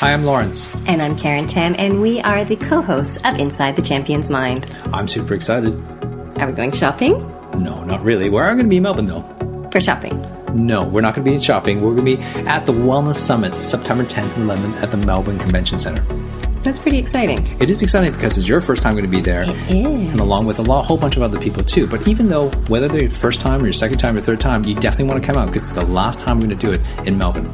[0.00, 0.68] Hi, I'm Lawrence.
[0.86, 4.70] And I'm Karen Tam, and we are the co hosts of Inside the Champion's Mind.
[4.92, 5.72] I'm super excited.
[6.38, 7.18] Are we going shopping?
[7.56, 8.28] No, not really.
[8.28, 9.22] We're going to be in Melbourne, though.
[9.72, 10.22] For shopping?
[10.52, 11.80] No, we're not going to be in shopping.
[11.80, 15.38] We're going to be at the Wellness Summit September 10th and 11th at the Melbourne
[15.38, 16.02] Convention Center.
[16.60, 17.46] That's pretty exciting.
[17.58, 19.44] It is exciting because it's your first time going to be there.
[19.44, 20.10] It is.
[20.10, 21.86] And along with a lot, whole bunch of other people too.
[21.86, 24.62] But even though, whether they're your first time or your second time or third time,
[24.66, 26.72] you definitely want to come out because it's the last time we're going to do
[26.72, 27.46] it in Melbourne.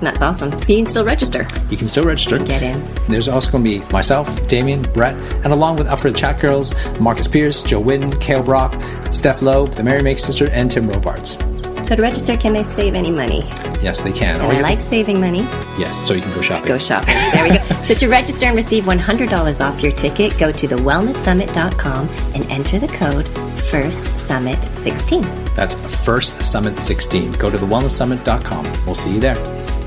[0.00, 0.58] That's awesome.
[0.58, 1.46] So you can still register.
[1.70, 2.38] You can still register.
[2.38, 2.82] Get in.
[3.08, 5.14] There's also going to be myself, Damien, Brett,
[5.44, 9.82] and along with Alfred Chat Girls, Marcus Pierce, Jo Whitton, Kale Brock, Steph Lowe, the
[9.82, 11.38] Mary Make Sister, and Tim Robards.
[11.86, 13.44] So to register, can they save any money?
[13.80, 14.40] Yes, they can.
[14.40, 15.42] And I like saving money.
[15.78, 16.66] Yes, so you can go shopping.
[16.66, 17.14] Go shopping.
[17.32, 17.62] There we go.
[17.82, 22.88] so to register and receive $100 off your ticket, go to thewellnesssummit.com and enter the
[22.88, 25.54] code FIRSTSUMMIT16.
[25.54, 27.30] That's First Summit 16.
[27.32, 28.64] Go to thewellnesssummit.com.
[28.84, 29.36] We'll see you there.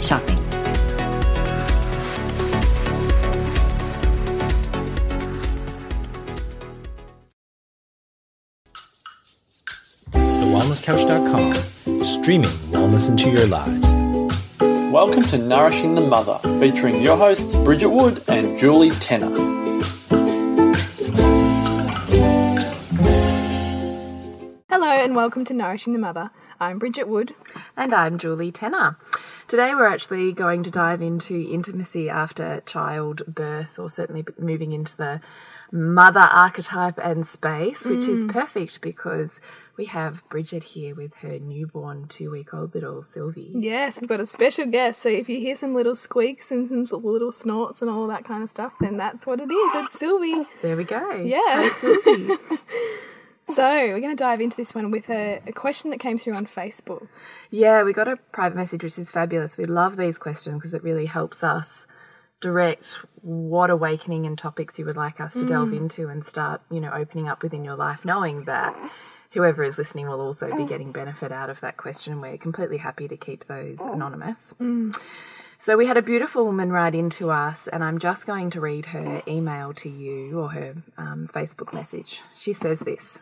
[0.02, 0.38] Shopping.
[10.12, 13.92] TheWellnessCouch.com, streaming wellness into your lives.
[14.92, 19.30] Welcome to Nourishing the Mother, featuring your hosts Bridget Wood and Julie Tenner.
[24.70, 26.32] Hello and welcome to Nourishing the Mother.
[26.60, 27.36] I'm Bridget Wood.
[27.78, 28.98] And I'm Julie Tenner.
[29.50, 35.22] Today we're actually going to dive into intimacy after childbirth, or certainly moving into the
[35.72, 38.10] mother archetype and space, which mm.
[38.10, 39.42] is perfect because
[39.76, 43.52] we have Bridget here with her newborn two week old little Sylvie.
[43.56, 45.02] Yes, we've got a special guest.
[45.02, 48.44] So if you hear some little squeaks and some little snorts and all that kind
[48.44, 49.72] of stuff, then that's what it is.
[49.84, 50.44] It's Sylvie.
[50.62, 51.24] There we go.
[51.24, 51.70] Yeah.
[51.82, 52.36] Sylvie.
[53.54, 56.36] So, we're going to dive into this one with a, a, question that came through
[56.36, 57.08] on Facebook.
[57.50, 59.58] Yeah, we got a private message, which is fabulous.
[59.58, 61.88] We love these questions because it really helps us
[62.42, 65.48] direct what awakening and topics you would like us to mm.
[65.48, 68.76] delve into and start, you know, opening up within your life, knowing that
[69.32, 72.22] whoever is listening will also be getting benefit out of that question.
[72.22, 74.54] We're completely happy to keep those anonymous.
[74.60, 74.98] Mm.
[75.62, 78.88] So we had a beautiful woman write into us, and I'm just going to read
[78.88, 82.22] her email to you or her um, Facebook message.
[82.40, 83.20] She says this.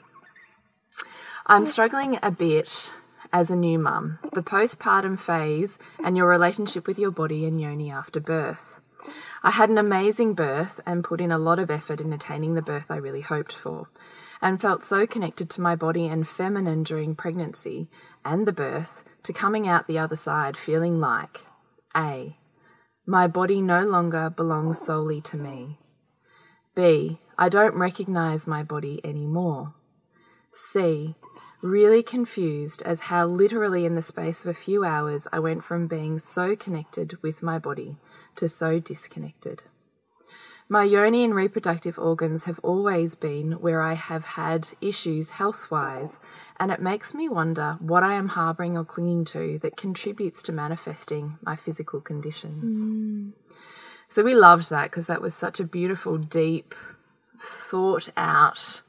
[1.49, 2.91] I'm struggling a bit
[3.31, 7.89] as a new mum, the postpartum phase, and your relationship with your body and yoni
[7.89, 8.81] after birth.
[9.43, 12.61] I had an amazing birth and put in a lot of effort in attaining the
[12.61, 13.87] birth I really hoped for,
[14.41, 17.89] and felt so connected to my body and feminine during pregnancy
[18.25, 21.45] and the birth to coming out the other side feeling like
[21.95, 22.35] A.
[23.05, 25.79] My body no longer belongs solely to me.
[26.75, 27.21] B.
[27.37, 29.75] I don't recognize my body anymore.
[30.53, 31.15] C
[31.61, 35.87] really confused as how literally in the space of a few hours I went from
[35.87, 37.97] being so connected with my body
[38.35, 39.63] to so disconnected.
[40.69, 46.19] My yoni and reproductive organs have always been where I have had issues health wise,
[46.59, 50.51] and it makes me wonder what I am harbouring or clinging to that contributes to
[50.51, 52.83] manifesting my physical conditions.
[52.83, 53.31] Mm.
[54.09, 56.75] So we loved that because that was such a beautiful, deep,
[57.41, 58.81] thought out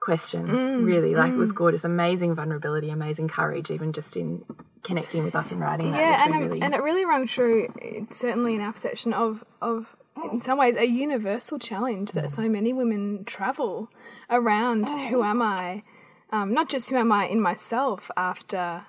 [0.00, 0.46] question.
[0.46, 1.34] Mm, really like mm.
[1.34, 1.56] it was mm.
[1.56, 1.84] gorgeous.
[1.84, 4.44] Amazing vulnerability amazing courage even just in
[4.82, 5.92] connecting with us and writing.
[5.92, 6.62] That yeah and, really...
[6.62, 7.72] and it really rang true
[8.10, 9.96] certainly in our perception of of
[10.32, 13.90] in some ways a universal challenge that so many women travel
[14.28, 14.88] around.
[14.88, 15.82] Who am i?
[16.32, 18.84] Um, not just who am i in myself after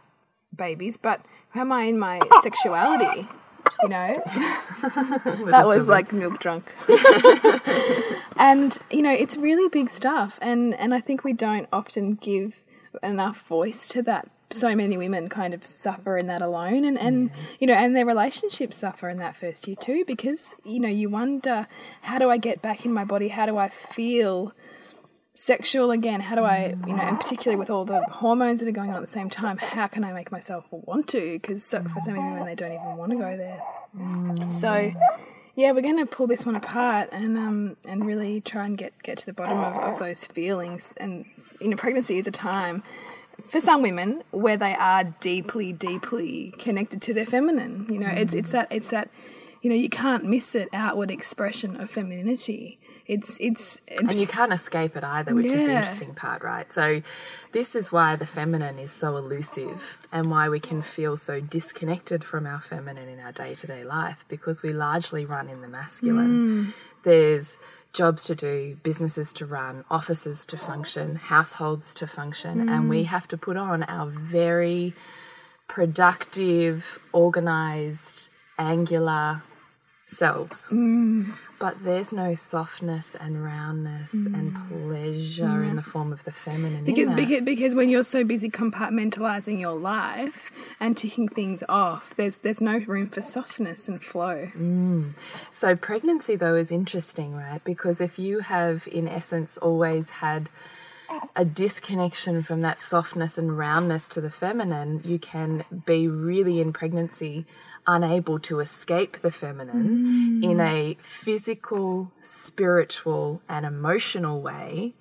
[0.56, 3.28] babies but who am i in my sexuality
[3.82, 4.22] you know?
[5.52, 6.74] That was like milk drunk
[8.42, 10.40] and you know it's really big stuff.
[10.42, 12.64] And and i think we don't often give
[13.02, 14.30] enough voice to that.
[14.50, 16.84] So many women kind of suffer in that alone.
[16.84, 20.80] And and you know and their relationships suffer in that first year too because you
[20.80, 21.68] know you wonder
[22.02, 23.30] how do i get back in my body?
[23.30, 24.54] How do i feel
[25.36, 26.20] sexual again?
[26.22, 28.98] How do i you know and particularly with all the hormones that are going on
[28.98, 31.40] at the same time how can i make myself want to?
[31.40, 33.62] Because so, for so many women they don't even want to go there.
[33.96, 34.52] Mm.
[34.52, 34.94] so
[35.56, 38.94] yeah we're going to pull this one apart and um and really try and get
[39.04, 41.26] get to the bottom of, of those feelings and
[41.60, 42.84] you know pregnancy is a time
[43.50, 48.18] for some women where they are deeply deeply connected to their feminine you know mm.
[48.18, 49.10] it's it's that it's that
[49.62, 52.80] you know you can't miss it outward expression of femininity
[53.12, 55.52] it's, it's, and you can't escape it either, which yeah.
[55.52, 56.72] is the interesting part, right?
[56.72, 57.02] So
[57.52, 62.24] this is why the feminine is so elusive and why we can feel so disconnected
[62.24, 66.30] from our feminine in our day-to-day life because we largely run in the masculine.
[66.68, 66.74] Mm.
[67.04, 67.60] There's
[67.92, 72.72] jobs to do, businesses to run, offices to function, households to function, mm.
[72.72, 74.94] and we have to put on our very
[75.68, 79.44] productive, organized, angular,
[80.12, 80.68] selves.
[80.68, 81.34] Mm.
[81.58, 86.84] But there's no softness and roundness and pleasure in the form of the feminine.
[86.84, 86.86] Mm.
[86.86, 92.38] Because, because because when you're so busy compartmentalizing your life and ticking things off, there's
[92.38, 94.50] there's no room for softness and flow.
[95.52, 97.64] So, pregnancy, though, is interesting, right?
[97.64, 100.50] Because if you have, in essence, always had
[101.36, 106.74] a disconnection from that softness and roundness to the feminine, you can be really in
[106.74, 107.46] pregnancy
[107.88, 110.52] unable to escape the feminine mm.
[110.52, 114.94] in a physical, spiritual, and emotional way.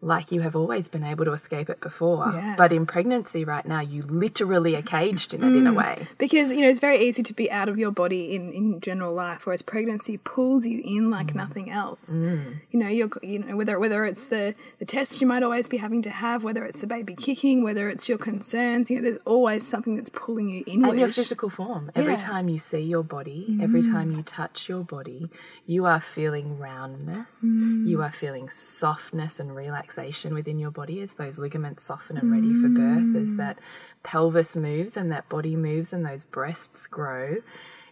[0.00, 2.30] Like you have always been able to escape it before.
[2.32, 2.54] Yeah.
[2.56, 6.06] But in pregnancy right now, you literally are caged in it in a way.
[6.18, 9.12] Because you know it's very easy to be out of your body in, in general
[9.12, 12.08] life, whereas pregnancy pulls you in like nothing else.
[12.10, 15.78] You know, you're you know whether whether it's the the tests you might always be
[15.78, 18.90] having to have, whether it's the baby kicking, whether it's your concerns.
[18.90, 20.84] You know, there's always something that's pulling you in.
[20.84, 21.90] And your physical form.
[21.96, 22.18] Every Yeah.
[22.18, 22.22] Mm.
[22.22, 25.28] time you see your body, every time you touch your body,
[25.66, 27.40] you are feeling roundness.
[27.44, 27.88] Mm.
[27.88, 29.87] You are feeling softness and relaxation
[30.34, 33.36] within your body as those ligaments soften and ready for birth, as Mm.
[33.38, 33.58] that
[34.02, 37.36] pelvis moves and that body moves and those breasts grow.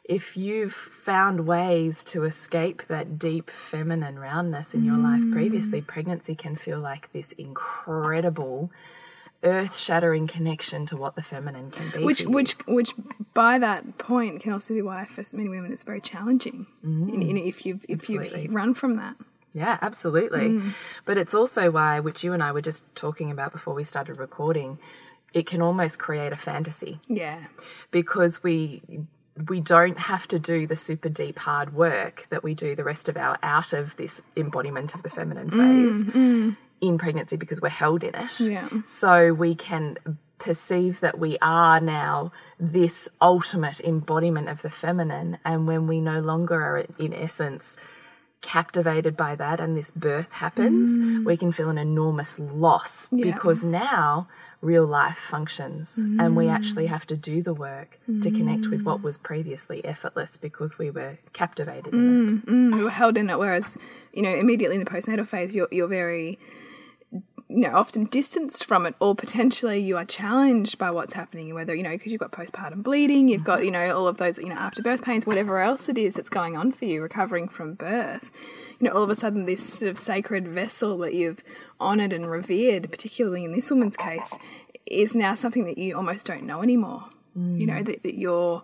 [0.04, 5.86] If you've found ways to escape that deep feminine roundness in your life previously, Mm.
[5.88, 8.70] pregnancy can feel like this incredible
[9.42, 12.02] earth shattering connection to what the feminine can be.
[12.04, 12.94] which which which
[13.34, 16.66] by that point can also be why for so many women it's very challenging.
[16.82, 19.16] You know, if you've if you've run from that.
[19.56, 20.50] Yeah, absolutely.
[20.50, 20.74] Mm.
[21.06, 24.18] But it's also why, which you and I were just talking about before we started
[24.18, 24.78] recording,
[25.32, 27.38] it can almost create a fantasy Yeah.
[27.90, 28.82] because we
[29.48, 33.06] we don't have to do the super deep hard work that we do the rest
[33.08, 36.56] of our out of this embodiment of the feminine mm, phase mm.
[36.80, 38.40] in pregnancy because we're held in it.
[38.40, 38.68] Yeah.
[38.86, 39.98] So we can
[40.38, 46.20] perceive that we are now this ultimate embodiment of the feminine and when we no
[46.20, 47.76] longer are in essence
[48.46, 50.96] captivated by that and this birth happens,
[51.26, 51.38] we mm.
[51.38, 54.28] can feel an enormous loss because now
[54.62, 56.90] real life functions and we actually mm.
[56.90, 59.02] have to do the work to connect with what mm.
[59.02, 62.76] was previously effortless because we were captivated in it.
[62.76, 63.36] we were held in it.
[63.36, 63.76] Whereas,
[64.12, 66.38] you know, immediately in the postnatal phase, you're you're very,
[67.48, 71.54] you know, often distanced from it, or potentially you are challenged by what's happening.
[71.54, 74.38] Whether you know, because you've got postpartum bleeding, you've got you know all of those
[74.38, 77.48] you know after birth pains, whatever else it is that's going on for you, recovering
[77.48, 78.32] from birth.
[78.80, 81.42] You know, all of a sudden, this sort of sacred vessel that you've
[81.80, 84.36] honoured and revered, particularly in this woman's case,
[84.84, 87.04] is now something that you almost don't know anymore.
[87.36, 87.86] You know mm.
[87.86, 88.62] that, that you're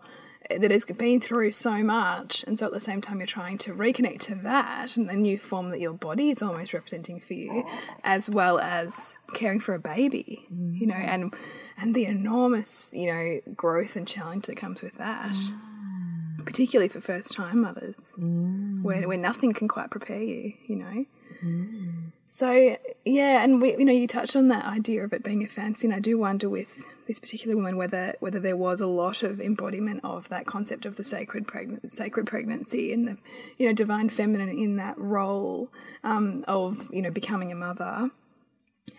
[0.59, 3.73] that has been through so much, and so at the same time you're trying to
[3.73, 7.65] reconnect to that and the new form that your body is almost representing for you,
[7.67, 7.79] oh.
[8.05, 11.35] as well as caring for a baby, you know, and
[11.77, 16.45] and the enormous you know growth and challenge that comes with that, mm.
[16.45, 18.83] particularly for first time mothers, mm.
[18.83, 21.05] where where nothing can quite prepare you, you know.
[21.45, 22.13] Mm.
[22.31, 25.49] So yeah, and we you know you touched on that idea of it being a
[25.49, 29.23] fancy, and I do wonder with this particular woman whether whether there was a lot
[29.23, 33.19] of embodiment of that concept of the sacred pregnant sacred pregnancy and the
[33.59, 35.69] you know divine feminine in that role
[36.03, 38.11] um, of you know becoming a mother.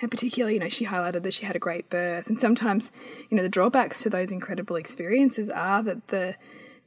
[0.02, 2.92] And particularly, you know, she highlighted that she had a great birth, and sometimes,
[3.30, 6.36] you know, the drawbacks to those incredible experiences are that the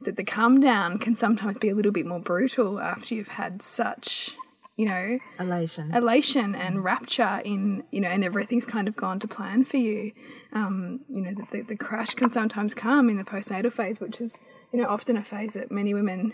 [0.01, 3.61] that the come down can sometimes be a little bit more brutal after you've had
[3.61, 4.31] such,
[4.77, 5.91] you know, Elation.
[5.93, 10.11] elation and rapture in you know and everything's kind of gone to plan for you.
[10.53, 14.21] Um, you know the, the, the crash can sometimes come in the postnatal phase which
[14.21, 14.39] is
[14.71, 16.31] you know often a phase that many women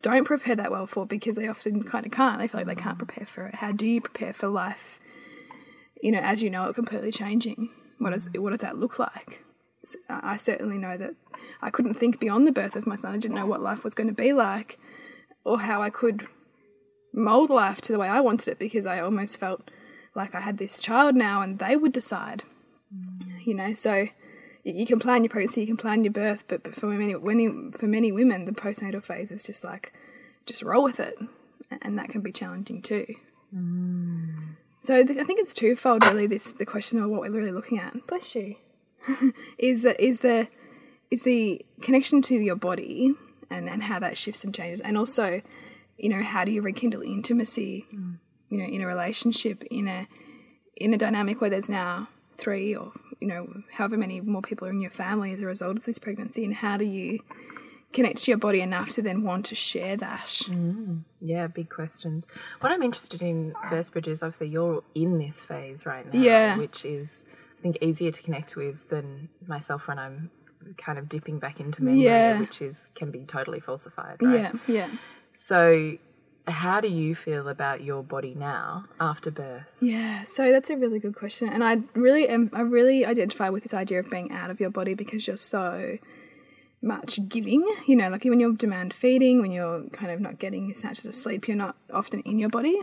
[0.00, 2.38] don't prepare that well for because they often kind of can't.
[2.38, 3.56] They feel like they can't prepare for it.
[3.56, 4.98] How do you prepare for life?
[6.02, 7.68] You know as you know it completely changing.
[7.98, 9.44] What does what does that look like?
[9.84, 11.14] So I I certainly know that
[11.60, 13.14] I couldn't think beyond the birth of my son.
[13.14, 14.78] I didn't know what life was going to be like
[15.44, 16.26] or how I could
[17.14, 19.70] mold life to the way I wanted it because I almost felt
[20.14, 22.42] like I had this child now and they would decide.
[23.44, 24.08] You know, so
[24.62, 27.72] you, can plan your pregnancy, you can plan your birth, but, but for many, when,
[27.72, 29.92] for many women, the postnatal phase is just like,
[30.46, 31.18] just roll with it,
[31.82, 33.06] and that can be challenging too.
[33.54, 34.56] Mm.
[34.80, 36.26] So th- I think it's twofold, really.
[36.26, 38.06] This the question of what we're really looking at.
[38.06, 38.56] Bless you.
[39.58, 40.48] is the is the
[41.10, 43.14] is the connection to your body
[43.50, 45.40] and and how that shifts and changes, and also
[45.98, 48.18] you know how do you rekindle intimacy mm.
[48.50, 50.08] you know in a relationship in a
[50.76, 54.70] in a dynamic where there's now three or you know however many more people are
[54.70, 57.20] in your family as a result of this pregnancy and how do you
[57.92, 61.02] connect to your body enough to then want to share that mm.
[61.20, 62.26] Yeah, big questions.
[62.60, 66.58] What I'm interested in first, Bridget, is obviously you're in this phase right now, Yeah.
[66.58, 67.24] which is
[67.58, 70.30] I think easier to connect with than myself when I'm
[70.76, 72.40] kind of dipping back into memory, Yeah.
[72.40, 74.34] which is can be totally falsified, right?
[74.34, 74.88] Yeah, yeah.
[75.36, 75.98] So,
[76.46, 79.74] how do you feel about your body now after birth?
[79.80, 82.50] Yeah, so that's a really good question, and I really am.
[82.52, 85.98] I really identify with this idea of being out of your body because you're so
[86.82, 87.66] much giving.
[87.86, 91.06] You know, like when you're demand feeding, when you're kind of not getting your snatches
[91.06, 92.78] of sleep, you're not often in your body.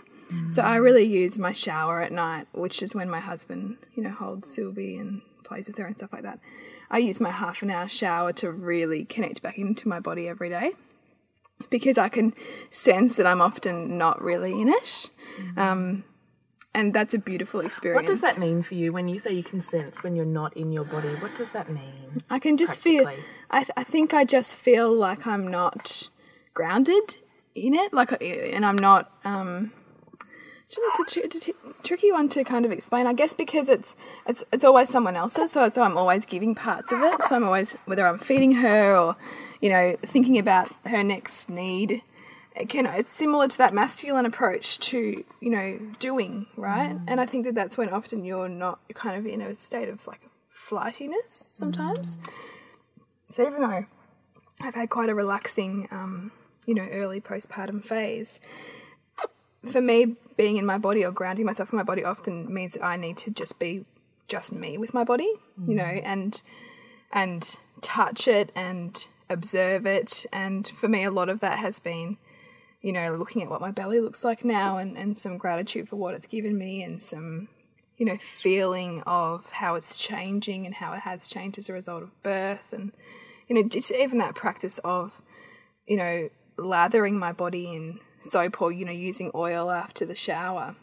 [0.50, 0.84] So I mm.
[0.84, 4.96] really use my shower at night, which is when my husband, you know, holds Sylvie
[4.96, 6.39] and plays with her and stuff like that.
[6.89, 10.48] I use my half an hour shower to really connect back into my body every
[10.48, 10.72] day
[11.69, 12.33] because I can
[12.69, 15.09] sense that I'm often not really in it.
[15.57, 16.03] Um,
[16.73, 18.01] and that's a beautiful experience.
[18.01, 20.55] What does that mean for you when you say you can sense when you're not
[20.55, 21.09] in your body?
[21.15, 22.23] What does that mean?
[22.29, 23.07] I can just feel.
[23.49, 26.09] I, th- I think I just feel like I'm not
[26.53, 27.17] grounded
[27.55, 29.11] in it, like, and I'm not.
[29.25, 29.73] Um,
[30.63, 30.77] it's
[31.17, 33.05] really tr- tr- tricky one to kind of explain.
[33.05, 36.93] I guess because it's it's it's always someone else's, so so I'm always giving parts
[36.93, 37.21] of it.
[37.23, 39.17] So I'm always whether I'm feeding her or,
[39.61, 42.01] you know, thinking about her next need.
[42.55, 47.03] It can it's similar to that masculine approach to you know doing right, mm.
[47.07, 49.87] and I think that that's when often you're not you're kind of in a state
[49.87, 52.17] of like flightiness sometimes.
[52.17, 52.29] Mm.
[53.31, 53.85] So even though
[54.59, 56.33] I've had quite a relaxing, um,
[56.65, 58.41] you know, early postpartum phase,
[59.69, 62.83] for me, being in my body or grounding myself in my body often means that
[62.83, 63.85] I need to just be
[64.27, 65.31] just me with my body,
[65.65, 65.75] you mm.
[65.75, 66.41] know, and
[67.13, 70.25] and touch it and observe it.
[70.31, 72.17] And for me, a lot of that has been,
[72.81, 75.95] you know, looking at what my belly looks like now and, and some gratitude for
[75.95, 77.47] what it's given me and some,
[77.97, 82.03] you know, feeling of how it's changing and how it has changed as a result
[82.03, 82.91] of birth and,
[83.47, 85.21] you know, just even that practice of,
[85.88, 90.75] you know, lathering my body in soap or, you know, using oil after the shower.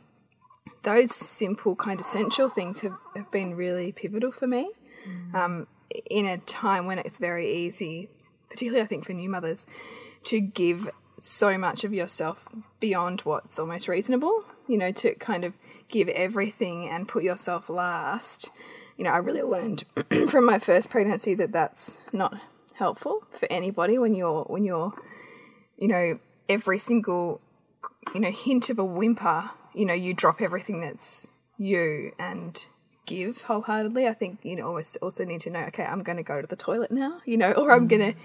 [0.83, 4.71] Those simple, kind of essential things have, have been really pivotal for me
[5.35, 5.67] um,
[6.11, 8.09] in a time when it's very easy,
[8.49, 9.67] particularly I think for new mothers,
[10.25, 12.49] to give so much of yourself
[12.81, 15.55] beyond what's almost reasonable, you know, to kind of
[15.89, 18.51] give everything and put yourself last.
[18.97, 19.85] You know, I really learned
[20.29, 22.41] from my first pregnancy that that's not
[22.75, 24.93] helpful for anybody when you're when you're
[25.77, 27.41] you know every single
[28.15, 31.27] you know hint of a whimper you know you drop everything that's
[31.57, 32.67] you and
[33.09, 34.07] give wholeheartedly.
[34.07, 36.47] I think you know almost also need to know okay i'm going to go to
[36.47, 38.23] the toilet now you know or i'm going to mm.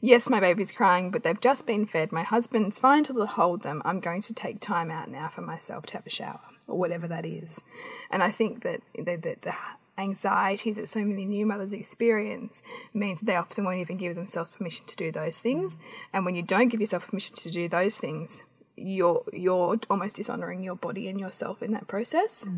[0.00, 2.12] yes my baby's crying but they've just been fed.
[2.12, 3.82] My husband's fine to hold them.
[3.84, 7.06] I'm going to take time out now for myself to have a shower or whatever
[7.08, 7.62] that is.
[8.10, 9.54] And i think that the, the, the
[9.98, 14.84] anxiety that so many new mothers experience means they often won't even give themselves permission
[14.86, 15.76] to do those things.
[15.76, 15.80] Mm.
[16.12, 18.42] And when you don't give yourself permission to do those things
[18.76, 22.48] you're you're almost dishonoring your body and yourself in that process.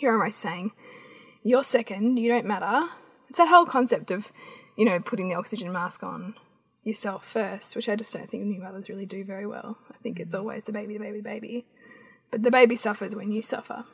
[0.00, 0.72] You're almost saying
[1.42, 2.88] you're second you don't matter.
[3.28, 4.32] It's that whole concept of
[4.76, 6.34] you know putting the oxygen mask on
[6.82, 9.78] yourself first which i just don't think new mothers really do very well.
[9.90, 11.66] I think it's always the baby the baby the baby.
[12.30, 13.84] But the baby suffers when you suffer.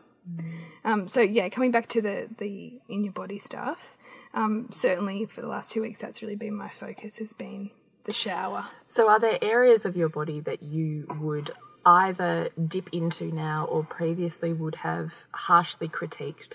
[0.85, 3.97] Um, so yeah, coming back to the the in your body stuff,
[4.35, 7.19] um, certainly for the last two weeks, that's really been my focus.
[7.19, 7.71] Has been
[8.11, 8.67] the shower.
[8.89, 11.53] So, are there areas of your body that you would
[11.87, 16.55] either dip into now or previously would have harshly critiqued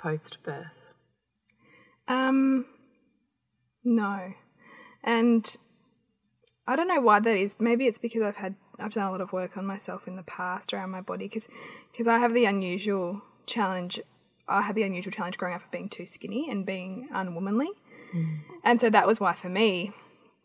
[0.00, 0.92] post birth?
[2.08, 2.64] Um,
[3.84, 4.32] no,
[5.04, 5.56] and
[6.66, 7.56] I don't know why that is.
[7.60, 10.22] Maybe it's because I've had I've done a lot of work on myself in the
[10.22, 11.48] past around my body because
[11.92, 14.00] because I have the unusual challenge.
[14.48, 17.68] I had the unusual challenge growing up of being too skinny and being unwomanly,
[18.64, 19.92] and so that was why for me,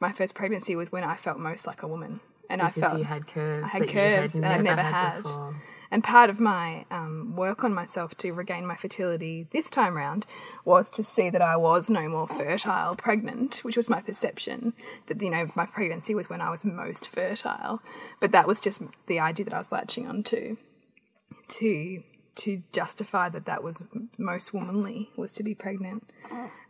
[0.04, 2.20] my first pregnancy was when I felt most like a woman,
[2.50, 3.64] and I felt you had curves.
[3.64, 4.92] I had curves and I never had.
[4.92, 5.24] had.
[5.24, 5.56] before.
[5.94, 10.26] And part of my um, work on myself to regain my fertility this time round
[10.66, 14.74] was to see that I was no more fertile pregnant, which was my perception
[15.06, 17.80] that, you know, my pregnancy was when I was most fertile.
[18.20, 20.58] But that was just the idea that I was latching on to,
[21.60, 22.02] to,
[22.36, 23.84] to justify that that was
[24.18, 26.10] most womanly, was to be pregnant.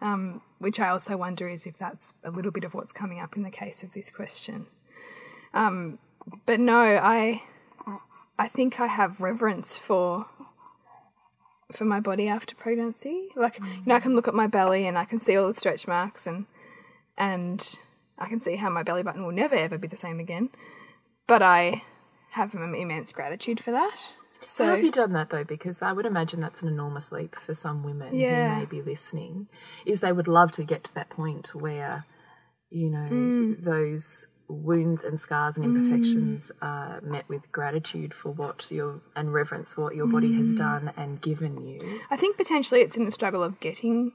[0.02, 3.36] Um, which I also wonder is if that's a little bit of what's coming up
[3.36, 4.68] in the case of this question.
[5.54, 6.00] Um,
[6.46, 7.44] but no, I
[8.38, 10.26] I think I have reverence for
[11.72, 13.30] for my body after pregnancy.
[13.36, 15.54] Like you know, I can look at my belly and I can see all the
[15.54, 16.46] stretch marks and
[17.18, 17.80] and
[18.18, 20.50] I can see how my belly button will never ever be the same again.
[21.28, 21.84] But I
[22.32, 24.14] have im- immense gratitude for that.
[24.58, 25.44] How have you done that though?
[25.44, 28.54] Because I would imagine that's an enormous leap for some women Yeah.
[28.54, 29.48] who may be listening.
[29.86, 32.06] Is they would love to get to that point where,
[32.70, 33.64] you know, Mm.
[33.64, 39.74] those wounds and scars and imperfections are met with gratitude for what your and reverence
[39.74, 40.36] for what your body Mm.
[40.38, 42.02] has done and given you.
[42.12, 44.12] I think potentially it's in the struggle of getting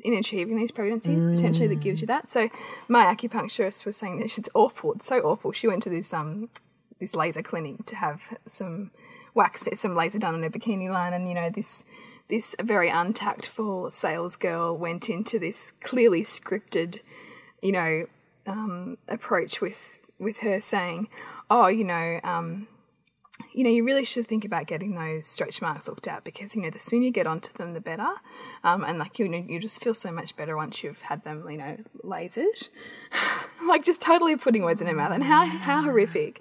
[0.00, 2.32] in achieving these pregnancies potentially that gives you that.
[2.32, 2.48] So
[2.88, 4.94] my acupuncturist was saying that it's awful.
[4.94, 5.52] It's so awful.
[5.52, 6.48] She went to this um
[6.98, 8.90] this laser clinic to have some
[9.34, 11.84] wax some laser done on her bikini line and you know this
[12.28, 17.00] this very untactful sales girl went into this clearly scripted
[17.60, 18.06] you know
[18.46, 19.78] um, approach with
[20.18, 21.08] with her saying
[21.50, 22.66] oh you know um,
[23.52, 26.62] you know, you really should think about getting those stretch marks looked at because you
[26.62, 28.08] know the sooner you get onto them, the better.
[28.64, 31.48] Um, and like you know, you just feel so much better once you've had them,
[31.48, 32.68] you know, lasered.
[33.66, 36.40] like just totally putting words in her mouth, and how how horrific.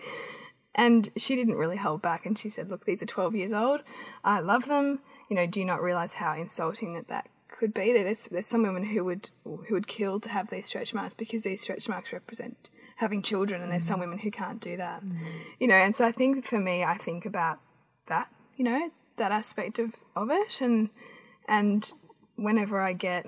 [0.74, 3.82] And she didn't really hold back, and she said, "Look, these are twelve years old.
[4.24, 5.00] I love them.
[5.30, 7.92] You know, do you not realize how insulting that that could be?
[7.92, 11.44] There's there's some women who would who would kill to have these stretch marks because
[11.44, 14.02] these stretch marks represent." having children and there's some mm.
[14.02, 15.18] women who can't do that mm.
[15.60, 17.58] you know and so i think for me i think about
[18.06, 20.88] that you know that aspect of, of it and
[21.48, 21.94] and
[22.36, 23.26] whenever i get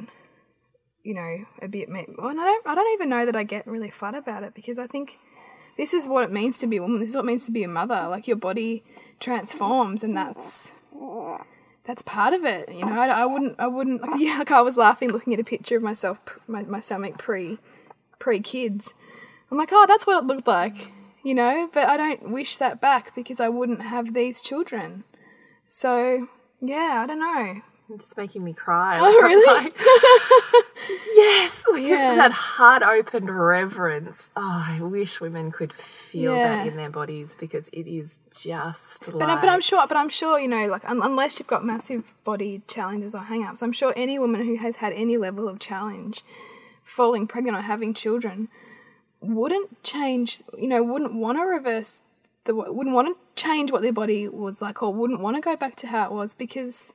[1.03, 3.89] you know a bit well, I don't I don't even know that I get really
[3.89, 5.19] flat about it because I think
[5.77, 6.99] this is what it means to be a woman.
[6.99, 8.07] This is what it means to be a mother.
[8.09, 8.83] Like your body
[9.19, 10.71] transforms, and that's
[11.85, 12.71] that's part of it.
[12.71, 14.39] You know, I, I wouldn't I wouldn't like yeah.
[14.39, 17.59] Like I was laughing looking at a picture of myself, my, my stomach pre
[18.19, 18.93] pre kids.
[19.51, 20.87] I'm like, oh, that's what it looked like,
[21.23, 21.69] you know.
[21.73, 25.03] But I don't wish that back because I wouldn't have these children.
[25.67, 26.29] So
[26.61, 27.61] yeah, I don't know.
[27.93, 28.97] It's making me cry.
[28.99, 29.45] Oh, really?
[29.45, 29.75] Like,
[31.15, 32.11] yes, look Yeah.
[32.11, 34.31] at that heart opened reverence.
[34.35, 39.15] Oh, I wish women could feel that in their bodies because it is just But,
[39.15, 39.29] like.
[39.29, 42.03] I- but I'm sure, but I'm sure, you know, like un- unless you've got massive
[42.23, 46.23] body challenges or hang-ups, I'm sure any woman who has had any level of challenge,
[46.83, 48.49] falling pregnant or having children,
[49.21, 52.01] wouldn't change, you know, wouldn't want to reverse
[52.45, 55.55] the, wouldn't want to change what their body was like, or wouldn't want to go
[55.55, 56.93] back to how it was because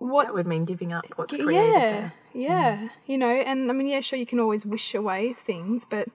[0.00, 2.02] what that would mean giving up what's yeah, created there.
[2.02, 2.12] Mm.
[2.34, 6.08] yeah, you know, and I mean, yeah, sure, you can always wish away things, but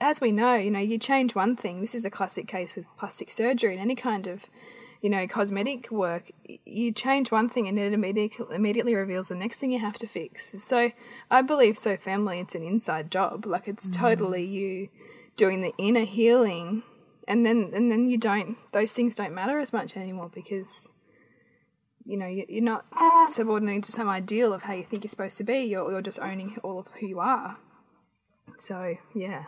[0.00, 1.80] as we know, you know, you change one thing.
[1.80, 4.42] This is a classic case with plastic surgery and any kind of,
[5.00, 6.32] you know, cosmetic work.
[6.66, 10.06] You change one thing and it immediately immediately reveals the next thing you have to
[10.06, 10.54] fix.
[10.62, 10.90] So
[11.30, 13.46] I believe so firmly it's an inside job.
[13.46, 13.94] Like it's mm.
[13.94, 14.88] totally you
[15.36, 16.82] doing the inner healing,
[17.28, 18.56] and then and then you don't.
[18.72, 20.90] Those things don't matter as much anymore because
[22.04, 23.26] you know, you- you're not ah.
[23.28, 25.60] subordinating to some ideal of how you think you're supposed to be.
[25.60, 27.56] You're, you're just owning all of who you are.
[28.58, 29.44] So, yeah.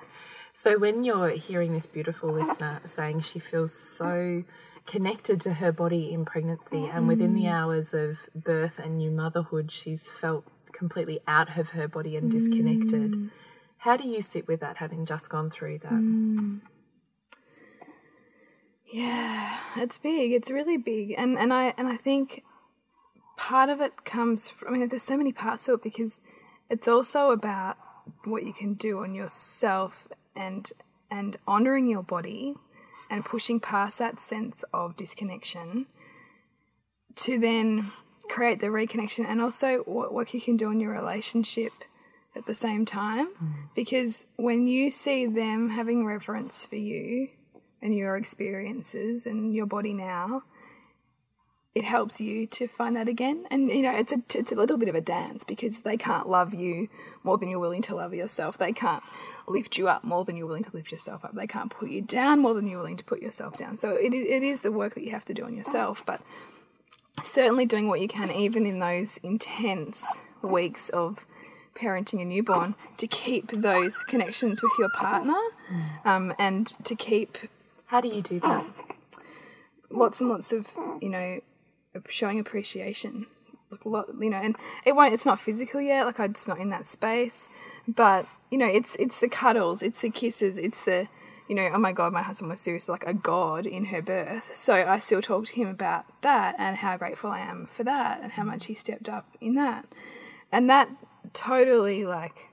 [0.55, 4.43] So when you're hearing this beautiful listener saying she feels so
[4.87, 7.53] connected to her body in pregnancy and within the mm.
[7.53, 13.13] hours of birth and new motherhood she's felt completely out of her body and disconnected.
[13.13, 13.31] Mm.
[13.79, 15.93] How do you sit with that having just gone through that?
[15.93, 16.61] Mm.
[18.87, 20.33] Yeah, it's big.
[20.33, 21.15] It's really big.
[21.19, 22.45] And and I and I think
[23.37, 26.21] part of it comes from I mean there's so many parts to it because
[26.71, 27.77] it's also about
[28.25, 30.71] what you can do on yourself and
[31.11, 32.55] and honoring your body
[33.11, 35.87] and pushing past that sense of disconnection
[37.15, 37.87] to then
[38.29, 41.73] create the reconnection and also what work you can do in your relationship
[42.35, 43.29] at the same time.
[43.43, 43.55] Mm.
[43.75, 47.29] Because when you see them having reverence for you
[47.81, 50.43] and your experiences and your body now
[51.77, 53.45] it helps you to find that again.
[53.51, 56.27] And you know it's a it's a little bit of a dance because they can't
[56.27, 56.89] love you
[57.23, 58.57] more than you're willing to love yourself.
[58.57, 59.05] They can't
[59.47, 61.35] lift you up more than you're willing to lift yourself up.
[61.35, 63.77] They can't put you down more than you're willing to put yourself down.
[63.77, 66.23] So it, it is the work that you have to do on yourself but
[67.23, 70.03] certainly doing what you can even in those intense
[70.43, 71.27] weeks of
[71.75, 75.37] parenting a newborn to keep those connections with your partner
[76.05, 77.37] um, and to keep
[77.87, 78.65] How do you do that?
[79.91, 81.41] lots and lots of you know
[82.09, 83.27] showing appreciation.
[83.71, 86.49] Like a lot you know and it won't it's not physical yet like i'm just
[86.49, 87.49] not in that space.
[87.89, 91.09] But you know it's it's the cuddles it's the kisses it's the
[91.49, 94.57] you know oh my god my husband was seriously like a god in her birth.
[94.57, 98.21] So i still talk to him about that and how grateful i am for that
[98.23, 99.87] and how much he stepped up in that.
[100.53, 100.89] And that
[101.33, 102.49] totally like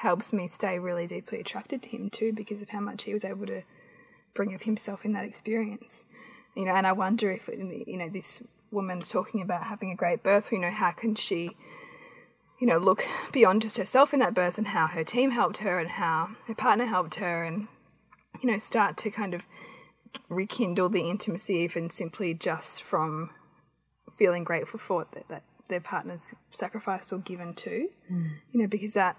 [0.00, 3.24] helps me stay really deeply attracted to him too because of how much he was
[3.24, 3.62] able to
[4.34, 6.04] bring of himself in that experience.
[6.54, 10.22] You know and i wonder if you know this woman's talking about having a great
[10.22, 11.56] birth you know how can she
[12.58, 15.78] you know look beyond just herself in that birth and how her team helped her
[15.78, 17.68] and how her partner helped her and
[18.42, 19.46] you know start to kind of
[20.28, 23.30] rekindle the intimacy even simply just from
[24.16, 28.26] feeling grateful for what that, that their partners sacrificed or given to hmm.
[28.52, 29.16] you know because that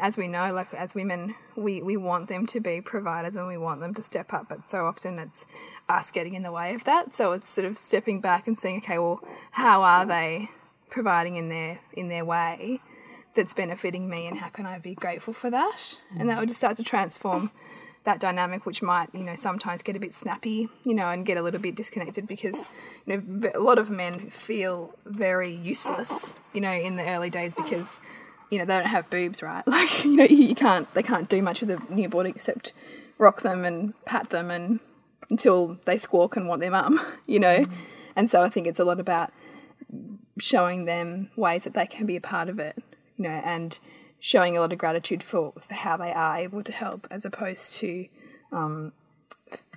[0.00, 3.56] as we know like as women we we want them to be providers and we
[3.56, 5.44] want them to step up but so often it's
[5.92, 8.78] us getting in the way of that so it's sort of stepping back and saying
[8.78, 9.20] okay well
[9.52, 10.48] how are they
[10.90, 12.80] providing in their in their way
[13.34, 15.96] that's benefiting me and how can I be grateful for that?
[16.18, 17.50] And that would just start to transform
[18.04, 21.36] that dynamic which might, you know, sometimes get a bit snappy, you know, and get
[21.36, 22.66] a little bit disconnected because,
[23.06, 27.54] you know, a lot of men feel very useless, you know, in the early days
[27.54, 28.00] because
[28.50, 31.40] you know they don't have boobs right like you know you can't they can't do
[31.40, 32.74] much with a newborn except
[33.16, 34.78] rock them and pat them and
[35.32, 37.64] until they squawk and want their mum you know?
[38.14, 39.32] And so i think it's a lot about
[40.38, 42.76] showing them ways that they can be a part of it
[43.16, 43.78] you know and
[44.20, 47.74] showing a lot of gratitude for, for how they are able to help as opposed
[47.74, 48.06] to
[48.52, 48.92] um,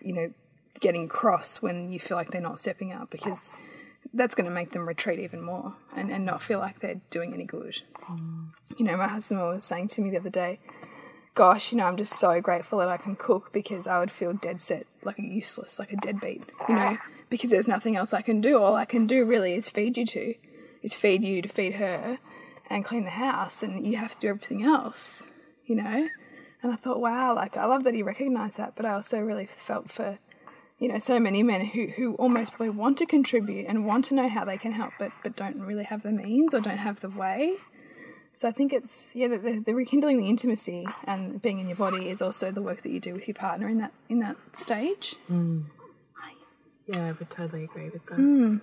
[0.01, 0.31] you know
[0.79, 3.51] getting cross when you feel like they're not stepping up because
[4.13, 7.33] that's going to make them retreat even more and, and not feel like they're doing
[7.33, 7.81] any good.
[8.77, 10.59] You know, my husband was saying to me the other day,
[11.35, 14.33] Gosh, you know, I'm just so grateful that I can cook because I would feel
[14.33, 16.97] dead set, like a useless, like a deadbeat, you know,
[17.29, 18.57] because there's nothing else I can do.
[18.57, 20.35] All I can do really is feed you two,
[20.81, 22.19] is feed you to feed her
[22.69, 25.27] and clean the house, and you have to do everything else,
[25.65, 26.07] you know?
[26.63, 29.45] And I thought, wow, like I love that he recognized that, but I also really
[29.45, 30.17] felt for
[30.79, 34.13] you know, so many men who, who almost probably want to contribute and want to
[34.13, 36.99] know how they can help, but, but don't really have the means or don't have
[36.99, 37.55] the way.
[38.35, 41.77] So I think it's yeah, the, the, the rekindling the intimacy and being in your
[41.77, 44.35] body is also the work that you do with your partner in that in that
[44.51, 45.15] stage.
[45.31, 45.63] Mm.
[46.85, 48.17] Yeah, I would totally agree with that.
[48.19, 48.61] Mm.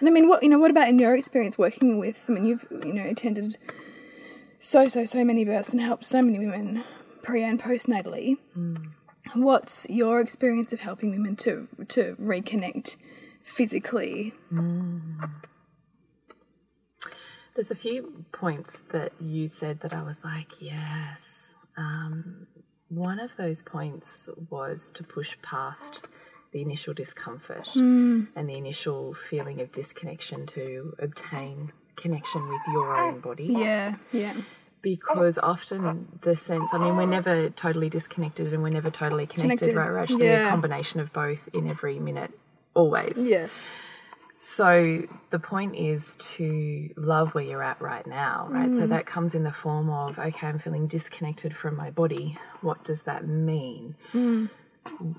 [0.00, 2.24] And I mean, what you know, what about in your experience working with?
[2.28, 3.58] I mean, you've you know attended
[4.60, 6.84] so so so many births and helped so many women
[7.22, 8.38] pre and postnatally.
[8.56, 8.92] Mm.
[9.34, 12.96] What's your experience of helping women to to reconnect
[13.44, 14.32] physically?
[17.56, 21.54] There's a few points that you said that I was like, yes.
[21.76, 22.46] Um,
[22.88, 26.06] one of those points was to push past
[26.52, 33.20] the initial discomfort and the initial feeling of disconnection to obtain connection with your own
[33.20, 33.46] body.
[33.46, 34.34] Yeah, yeah,
[34.82, 39.64] Because often the sense, I mean, we're never totally disconnected and we're never totally connected,
[39.70, 39.90] Connected, right?
[39.90, 40.46] We're actually yeah.
[40.46, 42.30] a combination of both in every minute,
[42.74, 43.14] always.
[43.18, 43.64] yes,
[44.38, 48.74] So the point is to love where you're at right now, right?
[48.74, 48.88] So mm.
[48.90, 52.36] that comes in the form of okay, I'm feeling disconnected from my body.
[52.60, 53.96] What does that mean?
[54.12, 54.50] Mm.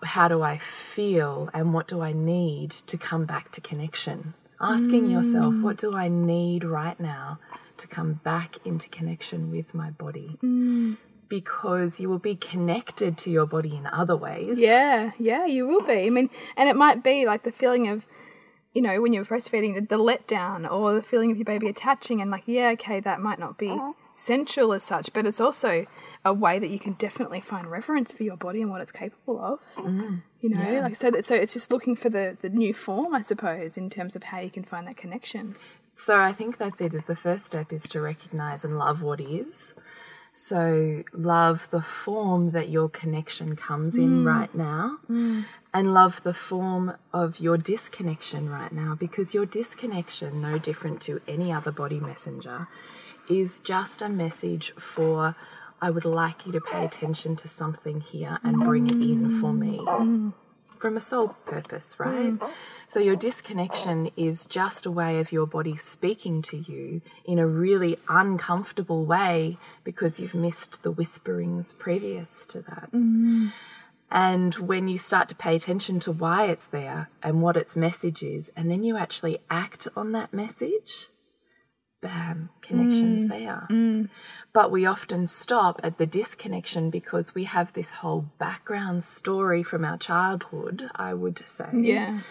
[0.03, 4.33] How do I feel and what do I need to come back to connection?
[4.61, 5.61] Asking yourself, mm.
[5.61, 7.39] what do I need right now
[7.77, 10.37] to come back into connection with my body?
[11.27, 14.57] Because you will be connected to your body in other ways.
[14.59, 15.45] yeah, yeah.
[15.45, 16.07] You will be.
[16.07, 18.07] I mean, and it might be like the feeling of,
[18.77, 22.21] you know, when you're breastfeeding, the, the letdown or the feeling of your baby attaching,
[22.21, 23.93] and like, yeah, okay, that might not be uh-huh.
[24.11, 25.87] sensual as such, but it's also
[26.23, 29.39] a way that you can definitely find reverence for your body and what it's capable
[29.39, 29.59] of.
[29.77, 30.21] Mm.
[30.41, 33.21] You know, like so that so it's just looking for the the new form, I
[33.21, 35.55] suppose, in terms of how you can find that connection.
[35.95, 36.93] So I think that's it.
[36.93, 39.73] Is the first step is to recognize and love what is.
[40.35, 44.25] So love the form that your connection comes in mm.
[44.27, 45.45] right now, mm.
[45.77, 48.95] And love the form of your disconnection right now.
[48.95, 52.67] Because your disconnection, no different to any other body messenger,
[53.29, 55.35] is just a message for.
[55.79, 59.53] I would like you to pay attention to something here and bring it in for
[59.53, 59.77] me
[60.79, 62.33] from a soul purpose, right?
[62.87, 67.45] So your disconnection is just a way of your body speaking to you in a
[67.45, 72.89] really uncomfortable way because you've missed the whisperings previous to that.
[74.09, 78.23] And when you start to pay attention to why it's there and what its message
[78.23, 81.09] is, and then you actually act on that message,
[82.01, 83.29] bam, connections mm.
[83.29, 83.67] there.
[83.69, 84.09] Mm.
[84.53, 89.83] But we often stop at the disconnection because we have this whole background story from
[89.83, 92.21] our childhood, I would say, Yeah.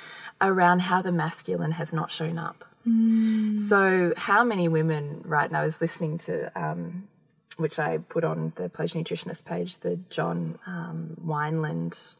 [0.40, 2.64] around how the masculine has not shown up.
[2.86, 3.58] Mm.
[3.58, 7.08] So, how many women right now is listening to, um,
[7.56, 12.12] which I put on the Pleasure Nutritionist page, the John um, Wineland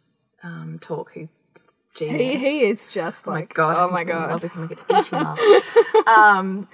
[0.42, 1.31] um, talk, who's
[1.94, 2.20] genius.
[2.20, 3.77] He, he is just Oh my like, god!
[3.79, 4.70] oh my love god, with him.
[4.90, 6.09] Eat him up.
[6.09, 6.68] um,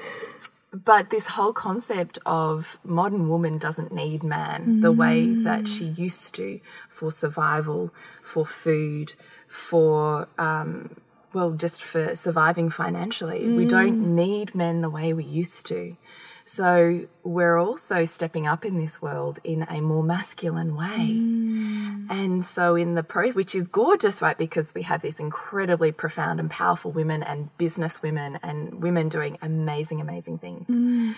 [0.72, 6.34] but this whole concept of modern woman doesn't need man the way that she used
[6.36, 9.12] to for survival, for food,
[9.48, 10.96] for um,
[11.34, 13.48] well, just for surviving financially.
[13.48, 15.96] We don't need men the way we used to.
[16.44, 21.10] So we're also stepping up in this world in a more masculine way.
[21.10, 22.10] Mm.
[22.10, 24.36] And so in the pro, which is gorgeous, right?
[24.36, 29.38] Because we have these incredibly profound and powerful women and business women and women doing
[29.40, 30.68] amazing, amazing things.
[30.68, 31.14] Mm.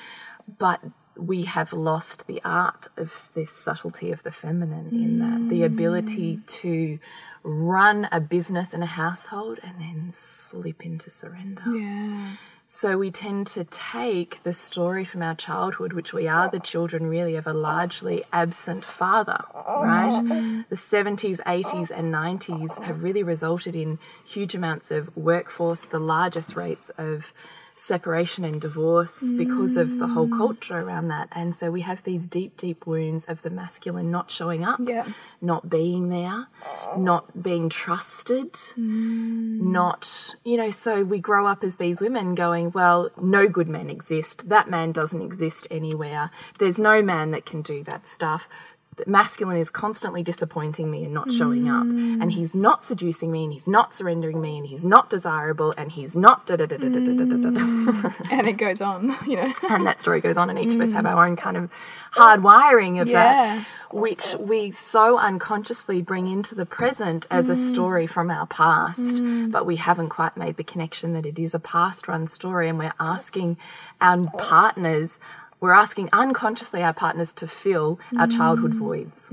[0.58, 0.80] But
[1.16, 5.66] we have lost the art of this subtlety of the feminine in that the mm.
[5.66, 6.98] ability to
[7.44, 12.36] run a business and a household and then slip into surrender yeah,
[12.68, 17.06] So we tend to take the story from our childhood, which we are the children
[17.06, 20.64] really of a largely absent father, right?
[20.68, 26.56] The 70s, 80s, and 90s have really resulted in huge amounts of workforce, the largest
[26.56, 27.32] rates of
[27.76, 30.36] separation and divorce because of the whole mm.
[30.36, 31.28] culture around that.
[31.32, 35.06] And so we have these deep, deep wounds of the masculine not showing up, Yeah.
[35.40, 36.94] not being there, oh.
[36.98, 39.60] not being trusted, mm.
[39.60, 43.90] not, you know, so we grow up as these women going, well, no good men
[43.90, 44.48] exist.
[44.48, 46.30] That man doesn't exist anywhere.
[46.58, 48.48] There's no man that can do that stuff.
[48.96, 51.84] The masculine is constantly disappointing me and not showing up.
[51.84, 52.22] Mm.
[52.22, 55.90] And he's not seducing me and he's not surrendering me and he's not desirable and
[55.92, 57.60] he's not da da da da da da da da da.
[57.60, 58.32] Mm.
[58.32, 59.52] And it goes on, you know.
[59.74, 61.10] And that story goes on, and each of us have mm.
[61.10, 61.70] our own kind of
[62.12, 63.56] hard wiring of Yeah.
[63.56, 69.20] that, which we so unconsciously bring into the present as a story from our past,
[69.50, 72.78] but we haven't quite made the connection that it is a past run story, and
[72.78, 73.56] we're asking
[74.00, 75.18] our partners,
[75.64, 79.28] we're asking unconsciously our partners to fill our childhood voids.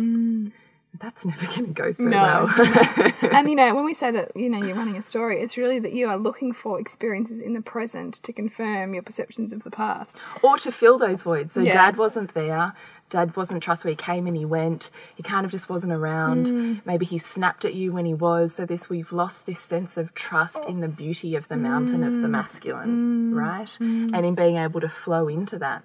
[1.00, 2.22] That's never going to go so No.
[2.58, 3.14] well.
[3.32, 5.80] and you know, when we say that, you know, you're running a story, it's really
[5.80, 9.72] that you are looking for experiences in the present to confirm your perceptions of the
[9.72, 10.18] past.
[10.44, 11.54] or to fill those voids.
[11.54, 11.74] So Yeah.
[11.74, 12.74] dad wasn't there.
[13.10, 13.94] Dad wasn't trustworthy.
[13.94, 14.90] He came and he went.
[15.16, 16.48] He kind of just wasn't around.
[16.48, 16.82] Mm.
[16.86, 18.54] Maybe he snapped at you when he was.
[18.56, 22.14] So this we've lost this sense of trust in the beauty of the mountain of
[22.22, 22.32] the Mm.
[22.32, 23.70] masculine, right?
[23.80, 25.84] And in being able to flow into that.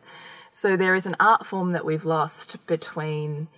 [0.56, 3.48] So there is an art form that we've lost between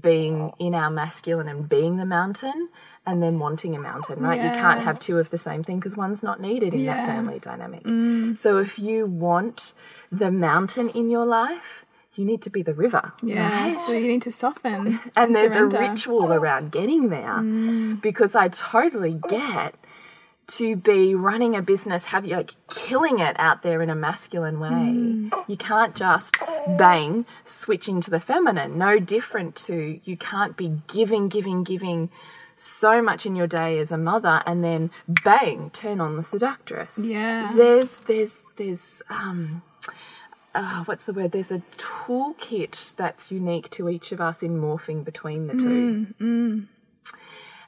[0.00, 2.68] being in our masculine and being the mountain
[3.04, 4.40] and then wanting a mountain, right?
[4.40, 7.40] You can't have two of the same thing because one's not needed in that family
[7.40, 7.82] dynamic.
[7.82, 8.38] Mm.
[8.38, 9.74] So if you want
[10.12, 13.12] the mountain in your life, you need to be the river.
[13.20, 13.84] Yeah.
[13.84, 15.00] So you need to soften.
[15.16, 15.76] And there's surrender.
[15.76, 18.00] a ritual around getting there mm.
[18.00, 19.74] because I totally get
[20.46, 24.60] to be running a business, have you like killing it out there in a masculine
[24.60, 25.30] way.
[25.48, 26.36] You can't just
[26.78, 28.76] bang, switch into the feminine.
[28.78, 32.10] No different to you can't be giving, giving, giving
[32.56, 36.98] so much in your day as a mother and then bang, turn on the seductress.
[36.98, 37.52] Yeah.
[37.56, 39.62] There's there's there's um
[40.54, 41.32] uh, what's the word?
[41.32, 46.06] There's a toolkit that's unique to each of us in morphing between the two.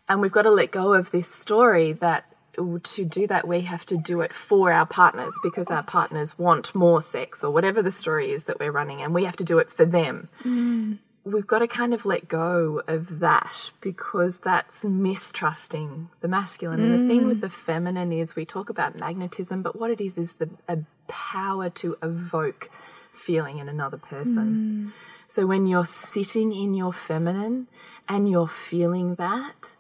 [0.08, 2.32] And we've got to let go of this story that
[2.82, 6.74] to do that, we have to do it for our partners because our partners want
[6.74, 9.58] more sex or whatever the story is that we're running, and we have to do
[9.58, 10.28] it for them.
[10.42, 10.98] Mm.
[11.24, 16.80] We've got to kind of let go of that because that's mistrusting the masculine.
[16.80, 17.52] And the thing with the mm.
[17.52, 21.96] feminine is we talk about magnetism, but what it is is the a power to
[22.02, 22.70] evoke
[23.12, 24.92] feeling in another person.
[24.92, 24.92] Mm.
[25.28, 27.66] So when you're sitting in your feminine
[28.08, 29.74] and you're feeling that,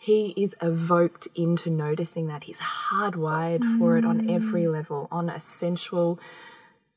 [0.00, 2.44] he is evoked into noticing that.
[2.44, 4.72] He's hardwired for it on every mm.
[4.72, 6.20] level, on a sensual,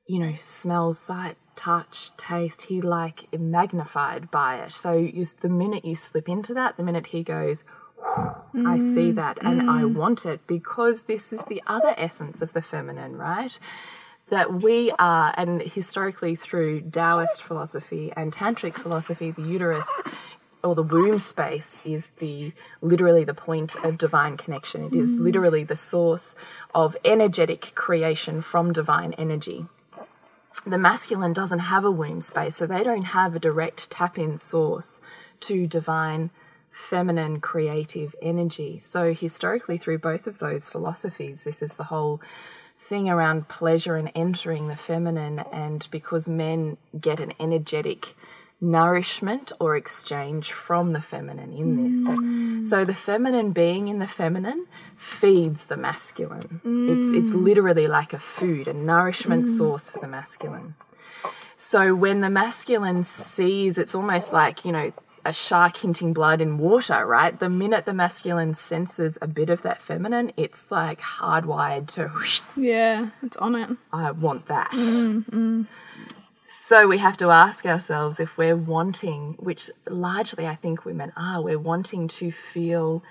[0.05, 2.61] you know, smell, sight, touch, taste.
[2.61, 4.73] He like magnified by it.
[4.73, 7.63] So you, the minute you slip into that, the minute he goes,
[8.05, 9.95] I see mm, that and I mm.
[9.95, 13.57] want it because this is the other essence of the feminine, right?
[14.29, 19.89] That we are, and historically through Taoist philosophy and Tantric philosophy, the uterus
[20.63, 24.85] or the womb space is the literally the point of divine connection.
[24.85, 25.21] It is mm.
[25.21, 26.35] literally the source
[26.75, 29.67] of energetic creation from divine energy
[30.65, 34.37] the masculine doesn't have a womb space, so they don't have a direct tap in
[34.37, 35.01] source
[35.41, 36.29] to divine
[36.71, 38.79] feminine creative energy.
[38.79, 42.21] So, historically, through both of those philosophies, this is the whole
[42.79, 48.15] thing around pleasure and entering the feminine, and because men get an energetic
[48.61, 52.07] nourishment or exchange from the feminine in this.
[52.07, 52.67] Mm.
[52.67, 56.61] So the feminine being in the feminine feeds the masculine.
[56.63, 57.19] It's mm.
[57.19, 59.57] it's literally like a food, a nourishment mm.
[59.57, 60.75] source for the masculine.
[61.57, 64.91] So when the masculine sees, it's almost like, you know,
[65.23, 67.37] a shark hinting blood in water, right?
[67.37, 72.11] The minute the masculine senses a bit of that feminine, it's like hardwired to,
[72.55, 73.09] Yeah.
[73.21, 73.69] It's on it.
[73.93, 74.73] I want that.
[76.53, 81.41] So we have to ask ourselves if we're wanting, which largely I think women are,
[81.41, 83.03] we're wanting to feel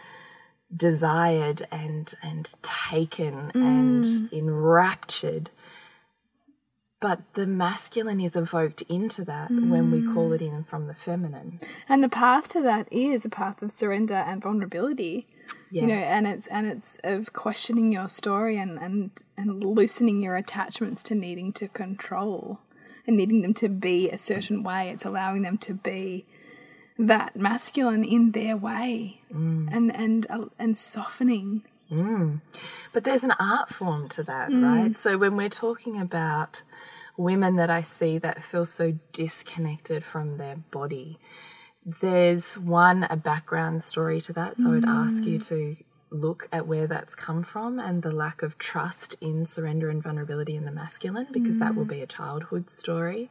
[0.77, 4.33] desired and and taken and mm.
[4.33, 5.49] enraptured.
[7.01, 10.13] But the masculine is evoked into that when we mm.
[10.13, 11.61] call it in from the feminine.
[11.89, 15.27] And the path to that is a path of surrender and vulnerability.
[15.71, 20.37] You know, and it's and it's of questioning your story and, and and loosening your
[20.37, 22.61] attachments to needing to control
[23.11, 24.91] and needing them to be a certain way.
[24.91, 26.25] It's allowing them to be
[26.97, 29.69] that masculine in their way mm.
[29.73, 32.41] and and uh, and softening mm.
[32.93, 34.63] But there's an art form to that, mm.
[34.63, 34.99] right?
[34.99, 36.63] So when we're talking about
[37.17, 41.19] women that I see that feel so disconnected from their body,
[41.85, 44.59] there's one, a background story to that.
[44.59, 45.77] So I would ask you to
[46.11, 50.57] look at where that's come from and the lack of trust in surrender and vulnerability
[50.57, 51.91] in the masculine, because that will mm.
[51.91, 53.31] be a childhood story.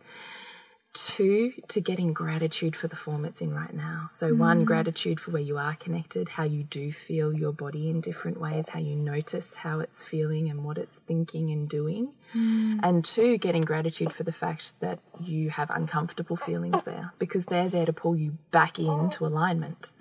[0.91, 4.07] Two, to getting gratitude for the form it's in right now.
[4.11, 4.65] So, one, mm.
[4.65, 8.69] gratitude for where you are connected, how you do feel your body in different ways,
[8.69, 12.13] how you notice how it's feeling and what it's thinking and doing.
[12.33, 12.79] Mm.
[12.81, 17.69] And two, getting gratitude for the fact that you have uncomfortable feelings there because they're
[17.69, 19.91] there to pull you back into alignment.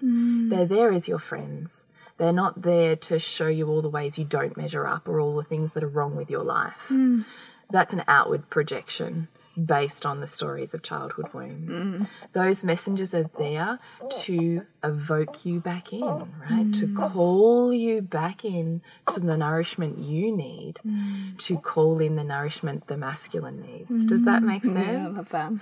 [0.49, 1.83] They're there as your friends.
[2.19, 5.37] They're not there to show you all the ways you don't measure up or all
[5.37, 6.75] the things that are wrong with your life.
[6.89, 7.23] Hmm.
[7.71, 9.29] That's an outward projection
[9.59, 11.73] based on the stories of childhood wounds.
[11.73, 12.09] Mm.
[12.33, 13.79] Those messengers are there
[14.23, 16.73] to evoke you back in, right?
[16.75, 17.13] To mm.
[17.13, 18.81] call you back in
[19.13, 21.37] to the nourishment you need, mm.
[21.39, 24.05] to call in the nourishment the masculine needs.
[24.05, 24.77] Does that make sense?
[24.79, 25.53] Yeah, I love that.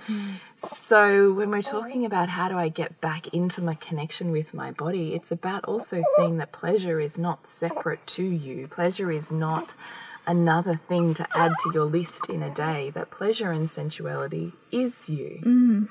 [0.57, 4.71] So, when we're talking about how do I get back into my connection with my
[4.71, 8.67] body, it's about also seeing that pleasure is not separate to you.
[8.67, 9.75] Pleasure is not
[10.27, 15.09] another thing to add to your list in a day, that pleasure and sensuality is
[15.09, 15.39] you.
[15.43, 15.89] Mm.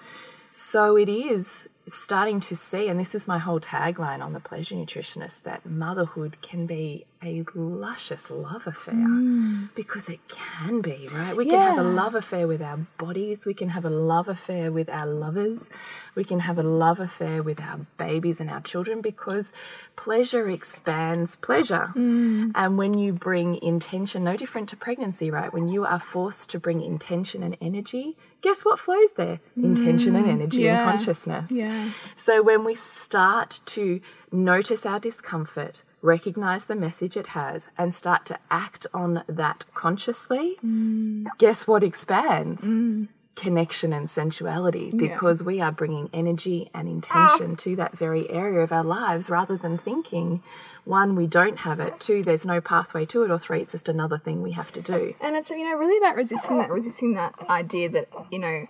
[0.52, 4.74] So, it is starting to see, and this is my whole tagline on the pleasure
[4.74, 9.68] nutritionist, that motherhood can be a luscious love affair mm.
[9.74, 11.36] because it can be, right?
[11.36, 14.70] We can have a love affair with our bodies, we can have a love affair
[14.70, 15.68] with our lovers,
[16.14, 19.52] we can have a love affair with our babies and our children because
[19.96, 21.92] pleasure expands pleasure.
[21.94, 22.52] Mm.
[22.54, 25.52] And when you bring intention, no different to pregnancy, right?
[25.52, 29.40] When you are forced to bring intention and energy, guess what flows there?
[29.56, 30.32] Intention and mm.
[30.32, 30.82] energy yeah.
[30.82, 31.50] and consciousness.
[31.50, 31.90] Yeah.
[32.16, 34.00] So when we start to
[34.30, 40.56] notice our discomfort, recognize the message it has, and start to act on that consciously,
[40.64, 41.26] mm.
[41.38, 42.64] guess what expands?
[42.64, 43.08] Mm.
[43.34, 47.56] Connection and sensuality because we are bringing energy and intention ah.
[47.58, 50.42] to that very area of our lives rather than thinking
[50.84, 53.88] one, we don't have it, two, there's no pathway to it, or three, it's just
[53.88, 55.14] another thing we have to do.
[55.20, 58.66] And it's you know really about resisting that, resisting that idea that you know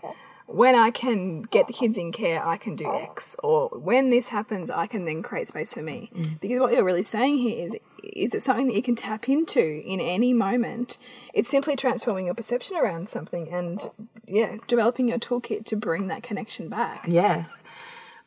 [0.46, 4.28] when I can get the kids in care, I can do X, or when this
[4.28, 6.10] happens, I can then create space for me.
[6.14, 6.34] Mm-hmm.
[6.40, 9.82] Because what you're really saying here is, is it something that you can tap into
[9.84, 10.98] in any moment?
[11.34, 13.90] It's simply transforming your perception around something and
[14.26, 17.06] yeah, developing your toolkit to bring that connection back.
[17.08, 17.62] Yes.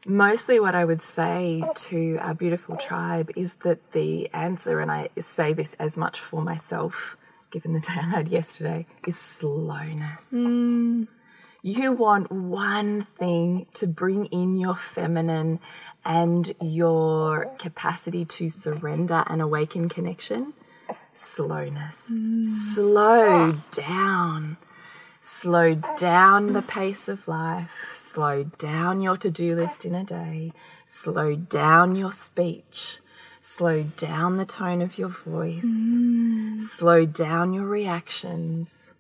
[0.06, 5.10] Mostly, what I would say to our beautiful tribe is that the answer, and I
[5.20, 7.18] say this as much for myself,
[7.52, 10.32] given the day I had yesterday, is slowness.
[10.34, 11.08] Mm.
[11.62, 15.60] You want one thing to bring in your feminine
[16.06, 20.54] and your capacity to surrender and awaken connection
[21.14, 22.12] slowness.
[22.74, 24.58] Slow down.
[25.22, 27.92] Slow down the pace of life.
[27.94, 30.54] Slow down your to do list in a day.
[30.86, 33.00] Slow down your speech.
[33.42, 35.64] Slow down the tone of your voice.
[35.64, 36.62] Mm.
[36.62, 38.94] Slow down your reactions.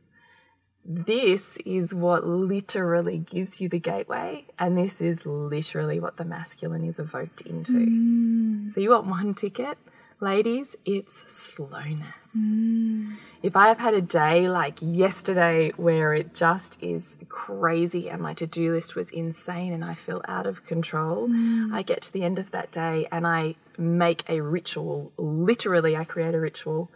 [0.92, 6.84] This is what literally gives you the gateway, and this is literally what the masculine
[6.84, 7.74] is evoked into.
[7.74, 8.74] Mm.
[8.74, 9.78] So, you want one ticket?
[10.20, 12.08] Ladies, it's slowness.
[12.36, 13.18] Mm.
[13.44, 18.34] If I have had a day like yesterday where it just is crazy and my
[18.34, 21.72] to do list was insane and I feel out of control, mm.
[21.72, 25.12] I get to the end of that day and I make a ritual.
[25.18, 26.90] Literally, I create a ritual.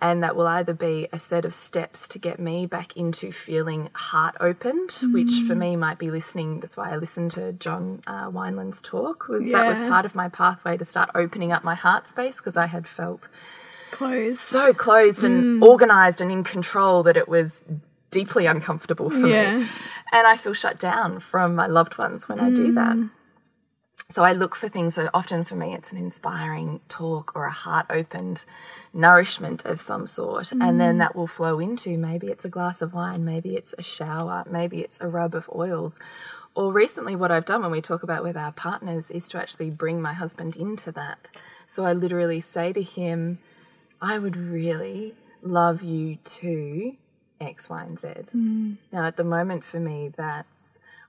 [0.00, 3.90] And that will either be a set of steps to get me back into feeling
[3.94, 5.58] heart opened, which for mm.
[5.58, 6.60] me might be listening.
[6.60, 9.26] That's why I listened to John uh, Wineland's talk.
[9.26, 12.56] Was that was part of my pathway to start opening up my heart space because
[12.56, 13.26] I had felt
[13.90, 14.38] Closed.
[14.38, 15.66] so closed and mm.
[15.66, 17.64] organized and in control that it was
[18.10, 19.58] deeply uncomfortable for Yeah.
[19.58, 19.68] me.
[20.12, 22.96] And I feel shut down from my loved ones when I do that.
[22.96, 23.10] Mm.
[24.10, 24.94] So I look for things.
[24.94, 28.46] So often for me, it's an inspiring talk or a heart opened
[28.94, 30.50] nourishment of some sort.
[30.52, 30.98] And then mm.
[31.00, 34.80] that will flow into maybe it's a glass of wine, maybe it's a shower, maybe
[34.80, 35.98] it's a rub of oils.
[36.54, 39.70] Or recently, what I've done when we talk about with our partners is to actually
[39.70, 41.28] bring my husband into that.
[41.68, 43.38] So I literally say to him,
[44.00, 46.96] I would really love you to
[47.40, 48.08] X, Y, and Z.
[48.34, 48.76] Mm.
[48.90, 50.57] Now, at the moment, for me, that's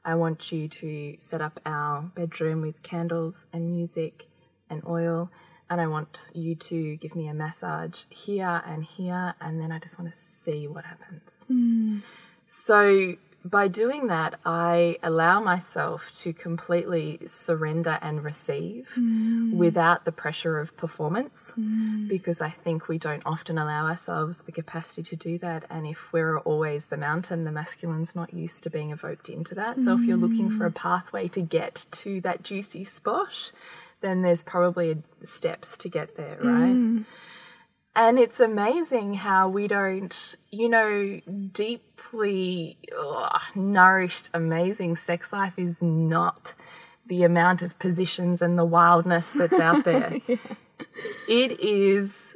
[0.04, 4.28] I want you to set up our bedroom with candles and music
[4.70, 5.30] and oil,
[5.70, 9.80] and I want you to give me a massage here and here, and then I
[9.80, 11.44] just want to see what happens.
[11.48, 12.00] Hmm.
[12.48, 19.54] So, by doing that, I allow myself to completely surrender and receive mm.
[19.54, 22.10] without the pressure of performance mm.
[22.10, 25.64] because I think we don't often allow ourselves the capacity to do that.
[25.70, 29.82] And if we're always the mountain, the masculine's not used to being evoked into that.
[29.82, 30.76] So if you're looking for a mm.
[30.76, 33.54] pathway to get to that juicy spot,
[34.02, 37.06] then there's probably steps to get there, right?
[37.96, 41.20] And it's amazing how we don't, you know,
[41.52, 46.54] deeply ugh, nourished, amazing sex life is not
[47.08, 50.22] the amount of positions and the wildness that's out there.
[51.28, 52.36] It is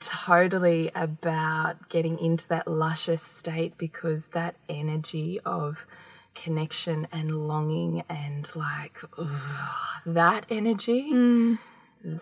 [0.00, 5.86] totally about getting into that luscious state because that energy of
[6.34, 11.58] connection and longing and like ugh, that energy mm.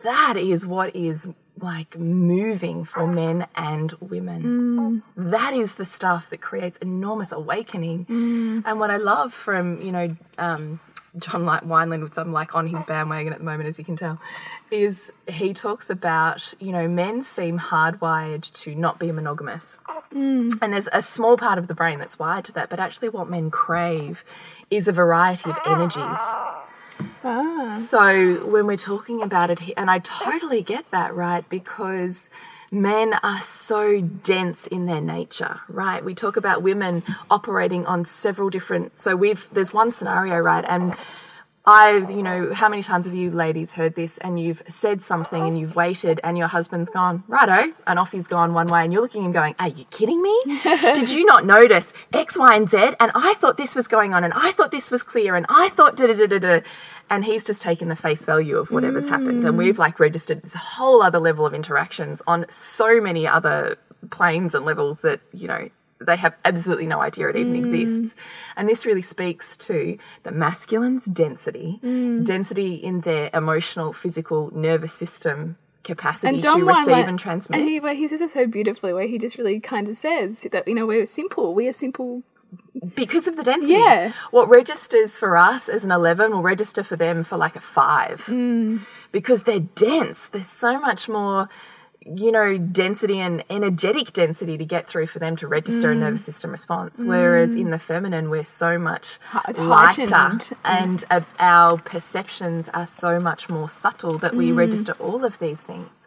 [0.03, 1.27] that is what is
[1.59, 5.03] like moving for men and women.
[5.17, 5.31] Mm.
[5.31, 8.07] That is the stuff that creates enormous awakening.
[8.07, 8.63] Mm.
[8.67, 10.81] And what I love from, you know, um,
[11.19, 13.97] John Light Wineland, which I'm like on his bandwagon at the moment, as you can
[13.97, 14.19] tell,
[14.71, 19.77] is he talks about, you know, men seem hardwired to not be monogamous.
[20.15, 20.59] Mm.
[20.63, 23.29] And there's a small part of the brain that's wired to that, but actually, what
[23.29, 24.25] men crave
[24.71, 26.19] is a variety of energies.
[27.71, 31.49] So when we're talking about it, and I totally get that, right?
[31.49, 32.29] Because
[32.71, 36.05] men are so dense in their nature, right?
[36.05, 38.99] We talk about women operating on several different.
[38.99, 40.65] So we've there's one scenario, right?
[40.67, 40.97] And
[41.65, 45.41] I've, you know, how many times have you ladies heard this and you've said something
[45.41, 48.93] and you've waited and your husband's gone, righto, and off he's gone one way and
[48.93, 50.41] you're looking at him going, Are you kidding me?
[50.65, 52.95] Did you not notice X, Y, and Z?
[52.99, 55.69] And I thought this was going on and I thought this was clear and I
[55.69, 56.61] thought da da da da da.
[57.11, 59.45] And he's just taken the face value of whatever's happened.
[59.45, 59.59] And mm.
[59.59, 63.77] we've like registered this whole other level of interactions on so many other
[64.11, 65.69] planes and levels that, you know,
[66.07, 68.15] they have absolutely no idea it even exists.
[68.57, 75.57] And this really speaks to the masculine's density, density in their emotional, physical, nervous system
[75.85, 77.61] capacity And John to receive and transmit.
[77.61, 80.39] And he, where he says it so beautifully, where he just really kind of says
[80.51, 81.55] that you know we're simple.
[81.55, 82.23] We are simple.
[82.95, 83.75] because of the density.
[83.75, 84.13] Yeah.
[84.31, 88.25] What registers for us as an 11 will register for them for like a 5.
[88.27, 88.81] Mm.
[89.11, 90.29] Because they're dense.
[90.29, 91.49] There's so much more,
[92.07, 95.93] you know, density and energetic density to get through for them to register Mm.
[95.93, 96.99] a nervous system response.
[96.99, 99.19] Whereas in the feminine, we're so much
[99.57, 100.51] lighter heightened.
[100.65, 104.37] and uh, our perceptions are so much more subtle that Mm.
[104.39, 106.07] we register all of these things.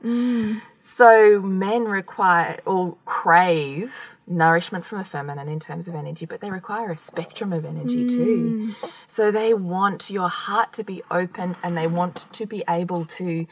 [0.96, 6.50] So men require or crave nourishment from the feminine in terms of energy, but they
[6.50, 8.10] require a spectrum of energy mm.
[8.10, 8.76] too.
[9.10, 13.46] So they want your heart to be open and they want to be able to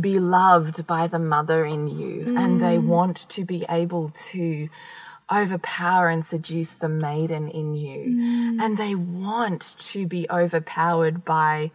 [0.00, 2.34] be loved by the mother in you.
[2.34, 2.86] And they mm.
[2.86, 4.70] want to be able to
[5.30, 8.06] overpower and seduce the maiden in you.
[8.06, 8.62] Mm.
[8.62, 11.72] And they want to be overpowered by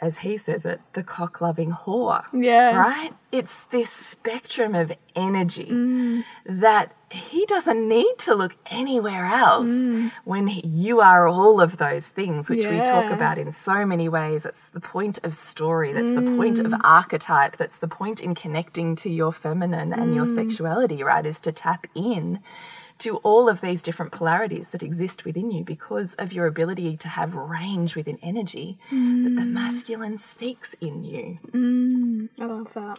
[0.00, 2.24] as he says it, the cock loving whore.
[2.32, 2.76] Yeah.
[2.76, 3.12] Right?
[3.30, 6.24] It's this spectrum of energy mm.
[6.46, 10.10] that he doesn't need to look anywhere else mm.
[10.24, 14.08] when he- you are all of those things, which we talk about in so many
[14.08, 14.44] ways.
[14.44, 16.36] That's the point of story, that's the mm.
[16.36, 21.26] point of archetype, that's the point in connecting to your feminine and your sexuality, right?
[21.26, 22.40] Is to tap in
[23.00, 27.08] to all of these different polarities that exist within you because of your ability to
[27.08, 32.28] have range within energy that the masculine seeks in you.
[32.40, 32.98] I love that.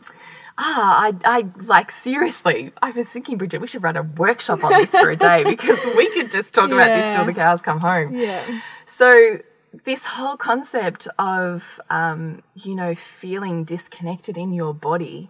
[0.58, 2.72] Ah, I, I like seriously.
[2.82, 5.80] I was thinking, Bridget, we should run a workshop on this for a day because
[5.95, 8.16] we could just talk about this till the cows come home.
[8.16, 8.62] Yeah.
[8.86, 9.39] So
[9.86, 15.30] this whole concept of um, you know feeling disconnected in your body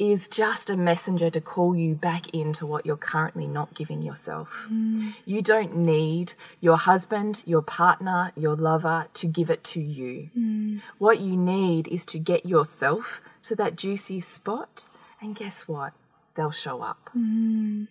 [0.00, 4.66] is just a messenger to call you back into what you're currently not giving yourself.
[4.72, 5.14] Mm.
[5.26, 10.30] You don't need your husband, your partner, your lover to give it to you.
[10.36, 10.80] Mm.
[10.96, 14.86] What you need is to get yourself to that juicy spot,
[15.20, 15.92] and guess what?
[16.34, 17.10] They'll show up.
[17.14, 17.88] Mm.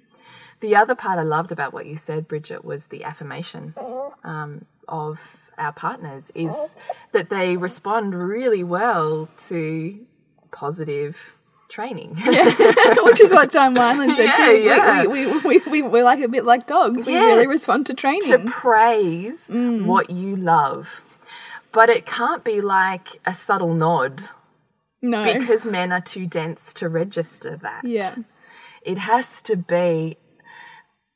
[0.62, 3.76] The other part I loved about what you said, Bridget, was the affirmation
[4.24, 5.20] um, of
[5.60, 6.56] our partners is
[7.12, 10.06] that they respond really well to
[10.52, 11.39] positive
[11.70, 12.16] training.
[13.04, 14.52] Which is what John Wineland said Yeah, too.
[14.60, 15.06] We- yeah.
[15.06, 17.06] We, we, we, we, we're like a bit like dogs.
[17.06, 17.26] We Yeah.
[17.26, 18.30] really respond to training.
[18.30, 19.86] to praise mm.
[19.86, 21.02] what you love.
[21.72, 24.24] But it can't be like a subtle nod
[25.02, 25.32] no.
[25.40, 27.86] because men are too dense to register that.
[27.86, 28.16] yeah.
[28.82, 30.18] It has to be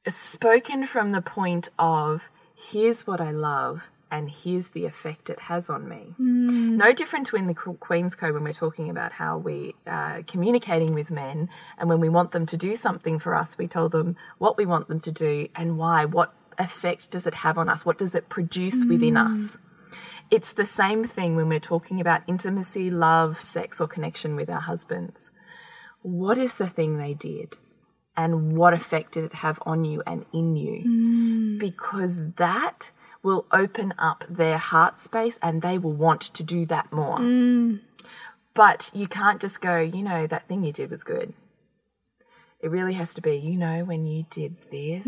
[0.09, 3.83] spoken from the point of here's what I love
[4.13, 6.13] and here's the effect it has on me.
[6.19, 6.77] Mm.
[6.77, 10.93] No different to in the Queen's Code when we're talking about how we are communicating
[10.93, 11.49] with men
[11.79, 14.67] and when we want them to do something for us, we tell them what we
[14.67, 17.87] want them to do and why, what effect does it have on us?
[17.87, 19.33] What does it produce within mm.
[19.33, 19.57] us?
[20.29, 24.61] It's the same thing when we're talking about intimacy, love, sex, or connection with our
[24.61, 25.31] husbands.
[26.03, 27.57] What is the thing they did?
[28.15, 30.83] And what effect did it have on you and in you?
[30.85, 31.59] Mm.
[31.59, 32.91] Because that
[33.23, 37.19] will open up their heart space and they will want to do that more.
[38.53, 41.33] But you can't just go, you know, that thing you did was good.
[42.59, 45.07] It really has to be, you know, when you did this,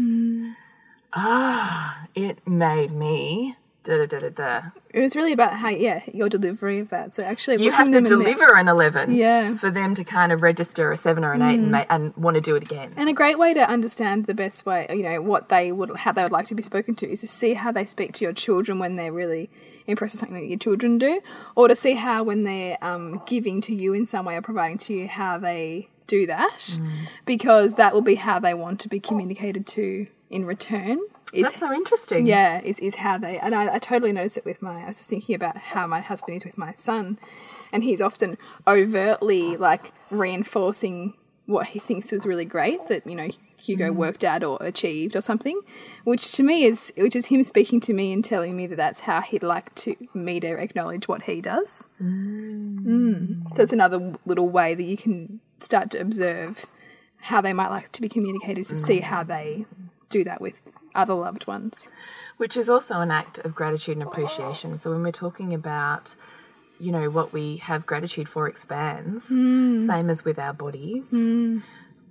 [1.13, 3.55] ah, it made me
[3.86, 4.62] da da da da da.
[4.90, 7.14] It's really about how, yeah, your delivery of that.
[7.14, 9.56] So actually, You have to them in there- deliver an 11 Yeah.
[9.58, 12.36] for them to kind of register a 7 or an 8 and, ma- and want
[12.36, 12.94] to do it again.
[12.98, 16.12] And a great way to understand the best way, you know, what they would, how
[16.12, 18.34] they would like to be spoken to, is to see how they speak to your
[18.34, 19.50] children when they're really
[19.88, 21.22] impressed with something that your children do,
[21.56, 24.78] or to see how when they're um, giving to you in some way or providing
[24.80, 26.80] to you, how they do that,
[27.26, 31.00] because that will be how they want to be communicated to in return.
[31.34, 32.26] Is That's so interesting.
[32.26, 34.98] yeah, is, is how they, and I, I totally notice it with my, I was
[34.98, 37.18] just thinking about how my husband is with my son,
[37.74, 41.16] and he's often overtly like reinforcing
[41.46, 43.30] what he thinks was really great that, you know,
[43.62, 43.96] Hugo mm.
[43.96, 45.60] worked at or achieved or something,
[46.04, 49.02] which to me is, which is him speaking to me and telling me that that's
[49.02, 51.88] how he'd like to me to acknowledge what he does.
[52.02, 52.80] Mm.
[52.86, 53.56] mm.
[53.56, 56.66] So it's another little way that you can start to observe
[57.18, 59.04] how they might like to be communicated to see mm.
[59.04, 59.66] how they
[60.10, 60.56] do that with
[60.96, 61.88] other loved ones.
[62.38, 64.78] which is also an act of gratitude and appreciation.
[64.78, 66.16] So when we're talking about,
[66.80, 69.86] you know, what we have gratitude for expands, mm.
[69.86, 71.12] same as with our bodies.
[71.12, 71.62] Mm.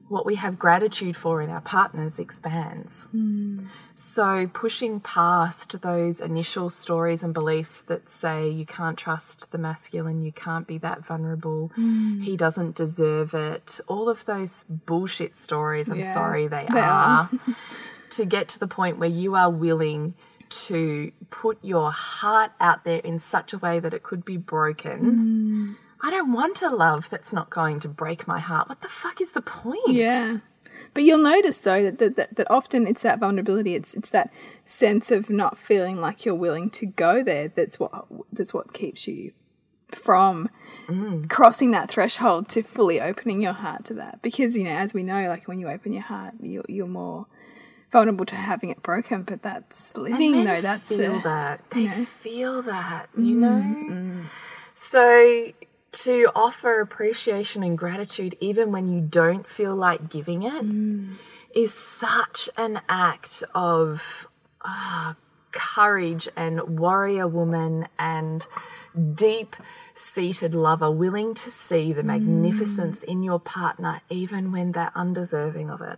[0.09, 2.93] What we have gratitude for in our partners expands.
[3.14, 3.68] Mm.
[3.97, 10.20] So pushing past those initial stories and beliefs that say you can't trust the masculine,
[10.22, 16.01] you can't be that vulnerable, he doesn't deserve it, all of those bullshit stories, I'm
[16.01, 17.30] Yeah, sorry, they, they are are.
[18.17, 20.15] to get to the point where you are willing
[20.49, 25.77] to put your heart out there in such a way that it could be broken.
[26.01, 28.69] I don't want a love that's not going to break my heart.
[28.69, 29.89] What the fuck is the point?
[29.89, 30.39] Yeah.
[30.93, 34.33] But you'll notice though that, that, that, that often it's that vulnerability, it's it's that
[34.65, 39.09] sense of not feeling like you're willing to go there that's what that's what keeps
[39.09, 39.33] you
[39.95, 40.51] from
[40.87, 41.29] mm.
[41.29, 44.21] crossing that threshold to fully opening your heart to that.
[44.23, 47.27] Because, you know, as we know, like when you open your heart, you're you're more
[47.95, 51.61] vulnerable to having it broken, but that's living though, that's feel the that.
[51.70, 52.05] They know.
[52.05, 53.95] feel that, you mm, know?
[53.95, 54.24] Mm.
[54.74, 55.53] So
[55.92, 61.14] to offer appreciation and gratitude even when you don't feel like giving it mm.
[61.55, 64.26] is such an act of
[64.62, 65.14] ah,
[65.53, 68.45] courage and warrior woman and
[69.14, 69.55] deep
[69.95, 75.80] seated lover willing to see the magnificence in your partner even when they're undeserving of
[75.80, 75.97] it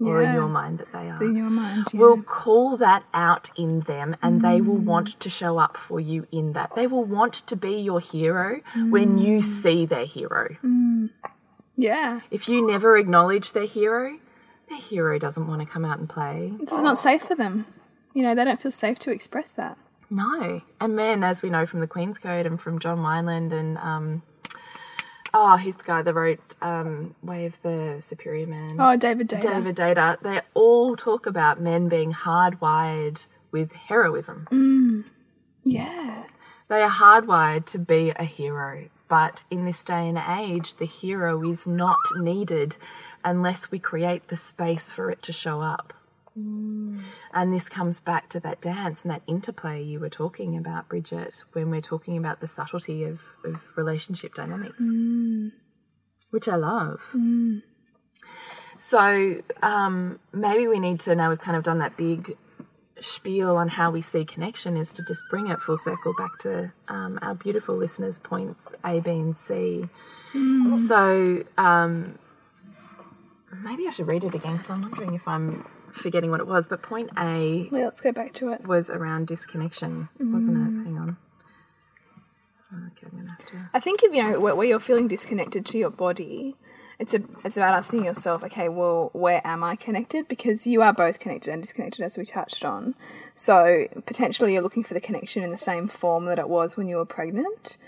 [0.00, 1.86] or in your mind that they are in your mind.
[1.92, 2.00] Yeah.
[2.00, 4.84] will call that out in them and they will mm.
[4.84, 6.74] want to show up for you in that.
[6.74, 9.44] They will want to be your hero when you mm.
[9.44, 10.56] see their hero.
[10.62, 11.10] Mm.
[11.76, 12.20] yeah.
[12.30, 14.18] If you never acknowledge their hero,
[14.68, 16.52] their hero doesn't want to come out and play.
[16.60, 17.66] It's not safe for them.
[18.12, 19.78] You know, they don't feel safe to express that.
[20.10, 20.62] No.
[20.80, 24.22] And men, as we know from the Queen's Code and from John Wineland and um
[25.36, 28.76] oh, he's the guy that wrote um Way of the Superior Man.
[28.78, 29.42] Oh, David Deida.
[29.42, 35.04] David Deida, they all talk about men being hardwired with heroism.
[35.64, 36.24] Yeah.
[36.68, 41.48] They are hardwired to be a hero, but in this day and age, the hero
[41.48, 42.76] is not needed
[43.24, 45.92] unless we create the space for it to show up.
[46.36, 51.44] And this comes back to that dance and that interplay you were talking about, Bridget,
[51.52, 54.82] when we're talking about the subtlety of, of relationship dynamics,
[56.30, 57.00] which I love.
[58.78, 62.36] So um, maybe we need to, now we've kind of done that big
[63.00, 66.72] spiel on how we see connection, is to just bring it full circle back to
[66.88, 69.88] um, our beautiful listeners' points A, B, and C.
[70.86, 72.18] So um,
[73.62, 76.66] maybe I should read it again because I'm wondering if I'm forgetting what it was.
[76.66, 78.66] But point A Well, let's go back to it.
[78.66, 80.84] was around disconnection, wasn't it?
[80.84, 81.16] Hang on.
[82.72, 83.70] Okay, I'm gonna have to.
[83.74, 86.56] I think if you know where, where you're feeling disconnected to your body,
[86.98, 90.26] it's a it's about asking yourself, okay, well, where am I connected?
[90.28, 92.94] Because you are both connected and disconnected, as we touched on.
[93.34, 96.88] So potentially, you're looking for the connection in the same form that it was when
[96.88, 97.78] you were pregnant.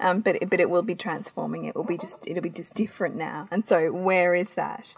[0.00, 1.64] Um, but it, but it will be transforming.
[1.64, 3.48] It will be just it'll be just different now.
[3.50, 4.94] And so, where is that?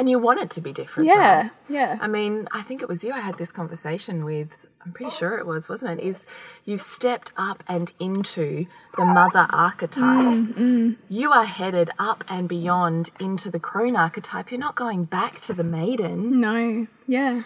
[0.00, 1.08] And you want it to be different.
[1.08, 1.50] Yeah, right?
[1.68, 1.98] yeah.
[2.00, 4.48] I mean, I think it was you I had this conversation with.
[4.82, 6.06] I'm pretty sure it was, wasn't it?
[6.06, 6.24] Is
[6.64, 8.64] you've stepped up and into
[8.96, 10.24] the mother archetype.
[10.24, 10.96] Mm, mm.
[11.10, 14.50] You are headed up and beyond into the crone archetype.
[14.50, 16.40] You're not going back to the maiden.
[16.40, 17.42] No, yeah,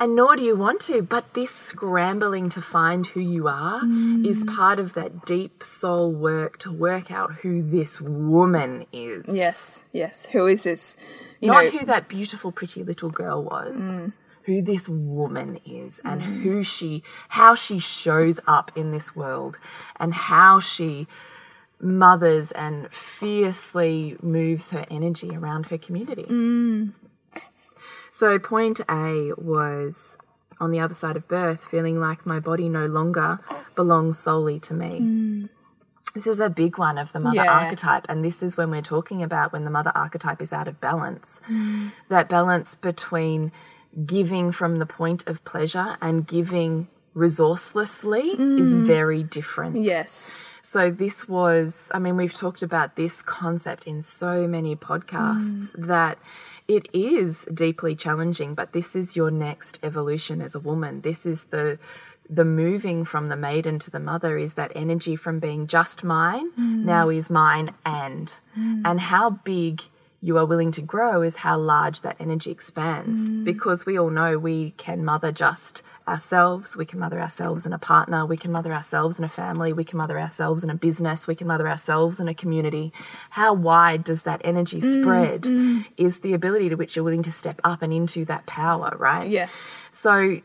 [0.00, 1.02] and nor do you want to.
[1.02, 4.26] But this scrambling to find who you are mm.
[4.26, 9.26] is part of that deep soul work to work out who this woman is.
[9.28, 10.26] Yes, yes.
[10.32, 10.96] Who is this?
[11.40, 13.78] You Not know, who that beautiful, pretty little girl was.
[13.78, 14.12] Mm.
[14.44, 16.42] Who this woman is and mm.
[16.42, 19.58] who she, how she shows up in this world
[19.96, 21.06] and how she
[21.78, 26.24] mothers and fiercely moves her energy around her community.
[28.20, 30.18] So, point A was
[30.60, 33.40] on the other side of birth, feeling like my body no longer
[33.74, 34.98] belongs solely to me.
[34.98, 35.44] Hmm.
[36.14, 37.50] This is a big one of the mother Yeah.
[37.50, 40.82] archetype, and this is when we're talking about when the mother archetype is out of
[40.82, 41.40] balance.
[41.46, 41.86] Hmm.
[42.10, 43.52] That balance between
[44.04, 48.84] giving from the point of pleasure and giving resourcelessly is hmm.
[48.84, 49.76] very different.
[49.78, 50.30] yes.
[50.62, 56.18] So this was, I mean, we've talked about this concept in so many podcasts that
[56.70, 61.00] it is deeply challenging, but this is your next evolution as a woman.
[61.00, 61.78] This is the
[62.32, 66.48] the moving from the maiden to the mother is that energy from being just mine
[66.52, 66.84] mm.
[66.84, 68.32] now is mine and.
[68.56, 68.82] Mm.
[68.84, 69.82] And how big
[70.22, 73.28] you are willing to grow is how large that energy expands.
[73.28, 73.44] Mm.
[73.44, 77.78] Because we all know we can mother just ourselves we can mother ourselves in a
[77.78, 81.28] partner we can mother ourselves in a family we can mother ourselves in a business
[81.28, 82.92] we can mother ourselves in a community.
[83.30, 85.86] How wide does that energy mm, spread mm.
[85.96, 89.28] is the ability to which you're willing to step up and into that power right?
[89.28, 89.50] Yes.
[89.90, 90.40] so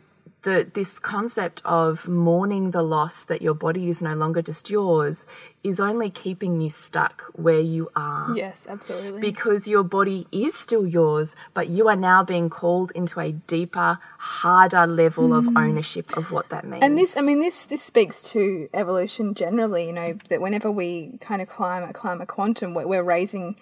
[0.46, 5.26] the this concept of mourning the loss that your body is no longer just yours
[5.64, 8.32] is only keeping you stuck where you are.
[8.38, 9.20] Yes, absolutely.
[9.20, 13.98] Because your body is still yours, but you are now being called into a deeper,
[14.20, 15.60] harder level of mm.
[15.60, 16.84] ownership of what that means.
[16.84, 19.88] and this, I mean, this this speaks to evolution generally.
[19.88, 23.56] You know that whenever we kind of climb a climb a quantum, we're, we're raising,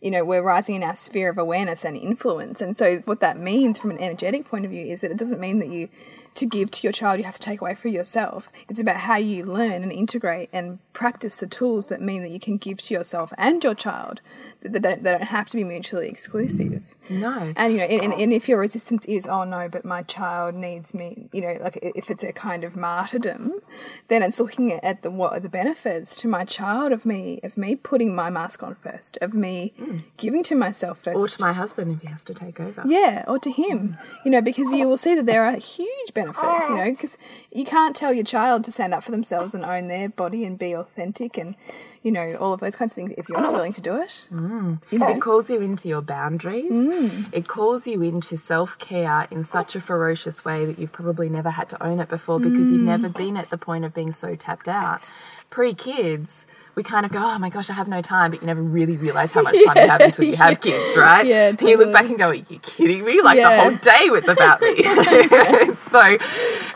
[0.00, 2.62] you know, we're rising in our sphere of awareness and influence.
[2.62, 5.40] And so, what that means from an energetic point of view is that it doesn't
[5.40, 5.90] mean that you
[6.34, 8.50] to give to your child you have to take away for yourself.
[8.68, 12.40] It's about how you learn and integrate and practice the tools that mean that you
[12.40, 14.20] can give to yourself and your child.
[14.62, 16.82] That they don't, they don't have to be mutually exclusive.
[17.08, 17.54] no.
[17.56, 20.92] And you know, and, and if your resistance is, oh no, but my child needs
[20.92, 23.60] me, you know, like if it's a kind of martyrdom,
[24.08, 27.40] then it's looking at, at the what are the benefits to my child of me
[27.42, 29.98] of me putting my mask on first, of me hmm.
[30.18, 32.82] giving to myself first, or to my husband if he has to take over.
[32.86, 36.68] yeah, or to him, you know, because you will see that there are huge benefits,
[36.68, 36.76] you oh.
[36.76, 37.16] know, because
[37.50, 40.58] you can't tell your child to stand up for themselves and own their body and
[40.58, 41.54] be authentic and,
[42.02, 44.26] you know, all of those kinds of things if you're not willing to do it.
[44.32, 44.82] Mm.
[44.90, 46.72] You know, It calls you into your boundaries.
[46.72, 47.32] Mm.
[47.32, 51.50] It calls you into self care in such a ferocious way that you've probably never
[51.50, 53.16] had to own it before because you've never mm.
[53.16, 55.02] been at the point of being so tapped out.
[55.50, 58.46] Pre kids, we kind of go, oh my gosh, I have no time, but you
[58.46, 61.26] never really realize how much time you have until you have kids, right?
[61.26, 63.20] Yeah, And you look back and go, are you kidding me?
[63.20, 64.76] Like the whole day was about me.
[65.90, 66.18] so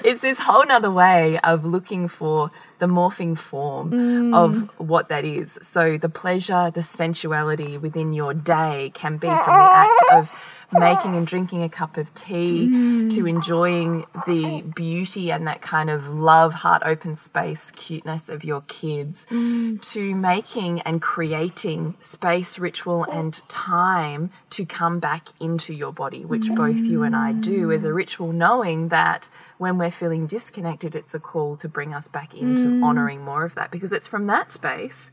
[0.05, 4.35] it's this whole nother way of looking for the morphing form Mm.
[4.35, 5.59] of what that is.
[5.63, 11.15] So the pleasure, the sensuality within your day can be from the act of making
[11.15, 13.15] and drinking a cup of tea Mm.
[13.15, 18.63] to enjoying the beauty and that kind of love, heart open space, cuteness of your
[18.63, 19.81] kids Mm.
[19.93, 26.53] to making and creating space, ritual, and time to come back into your body, which
[26.55, 29.29] both you and I do as a ritual, knowing that
[29.65, 32.85] when we're feeling disconnected, it's a call to bring us back into mm.
[32.85, 35.11] honoring more of that because it's from that space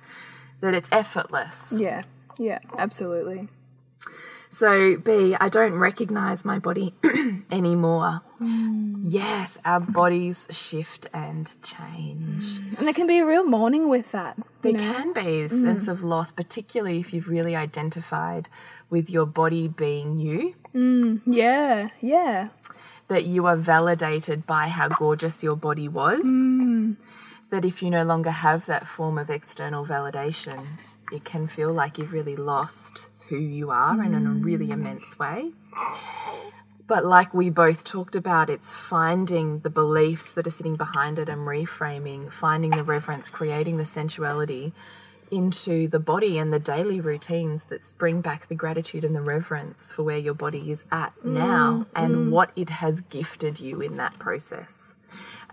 [0.59, 1.71] that it's effortless.
[1.71, 2.01] yeah,
[2.37, 3.47] yeah, absolutely.
[4.49, 6.93] So, B, I don't recognize my body
[7.51, 8.19] anymore.
[8.41, 9.03] Mm.
[9.05, 12.43] Yes, our bodies shift and change.
[12.43, 12.77] Mm.
[12.77, 14.37] And there can be a real mourning with that.
[14.63, 14.79] There know?
[14.79, 18.49] can be a sense of loss, particularly if you've really identified
[18.89, 20.55] with your body being you,
[21.25, 22.49] Yeah, yeah.
[23.11, 26.21] That you are validated by how gorgeous your body was.
[26.21, 26.95] Mm.
[27.49, 30.65] That if you no longer have that form of external validation,
[31.11, 34.45] it can feel like you've really lost who you are and in a mm.
[34.45, 35.51] really immense way.
[36.87, 41.27] But like we both talked about, it's finding the beliefs that are sitting behind it
[41.27, 44.71] and reframing, finding the reverence, creating the sensuality
[45.31, 49.91] into the body and the daily routines that bring back the gratitude and the reverence
[49.93, 52.29] for where your body is at mm, now and mm.
[52.29, 54.95] what it has gifted you in that process.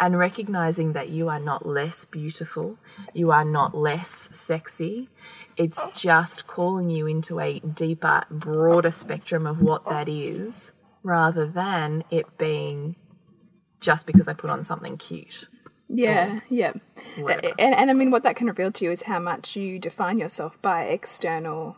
[0.01, 2.79] And recognizing that you are not less beautiful,
[3.15, 5.09] you are not less sexy.
[5.57, 10.71] It's just calling you into a deeper, broader spectrum of what that is
[11.03, 12.95] rather than it being
[13.81, 15.47] just because I put on something cute.
[15.89, 16.73] Yeah, yeah.
[17.17, 17.55] Whatever.
[17.59, 20.19] And, and I mean, what that can reveal to you is how much you define
[20.19, 21.77] yourself by external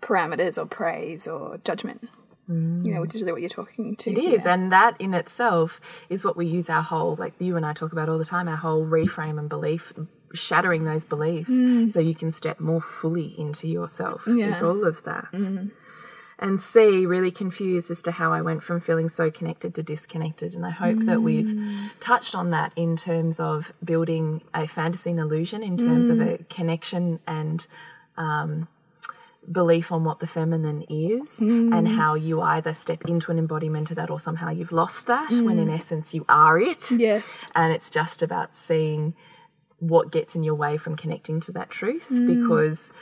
[0.00, 2.08] parameters or praise or judgment.
[2.48, 4.10] You know, which is really what you're talking to.
[4.10, 5.80] It is, and that in itself
[6.10, 8.46] is what we use our whole, like you and I talk about all the time,
[8.46, 9.94] our whole reframe and belief,
[10.34, 11.90] shattering those beliefs mm.
[11.90, 14.24] so you can step more fully into yourself.
[14.26, 14.56] Yeah.
[14.56, 15.28] Is all of that.
[15.32, 15.68] Mm-hmm.
[16.42, 20.54] And C, really confused as to how I went from feeling so connected to disconnected.
[20.54, 21.90] And I hope that we've mm.
[22.00, 26.38] touched on that in terms of building a fantasy and illusion, in terms of a
[26.38, 26.48] mm.
[26.48, 27.64] connection and
[28.16, 28.66] um,
[29.50, 31.96] belief on what the feminine is and mm.
[31.96, 35.58] how you either step into an embodiment of that or somehow you've lost that when
[35.58, 36.90] in essence you are it.
[36.90, 37.50] Yes.
[37.54, 39.14] And it's just about seeing
[39.78, 42.92] what gets in your way from connecting to that truth because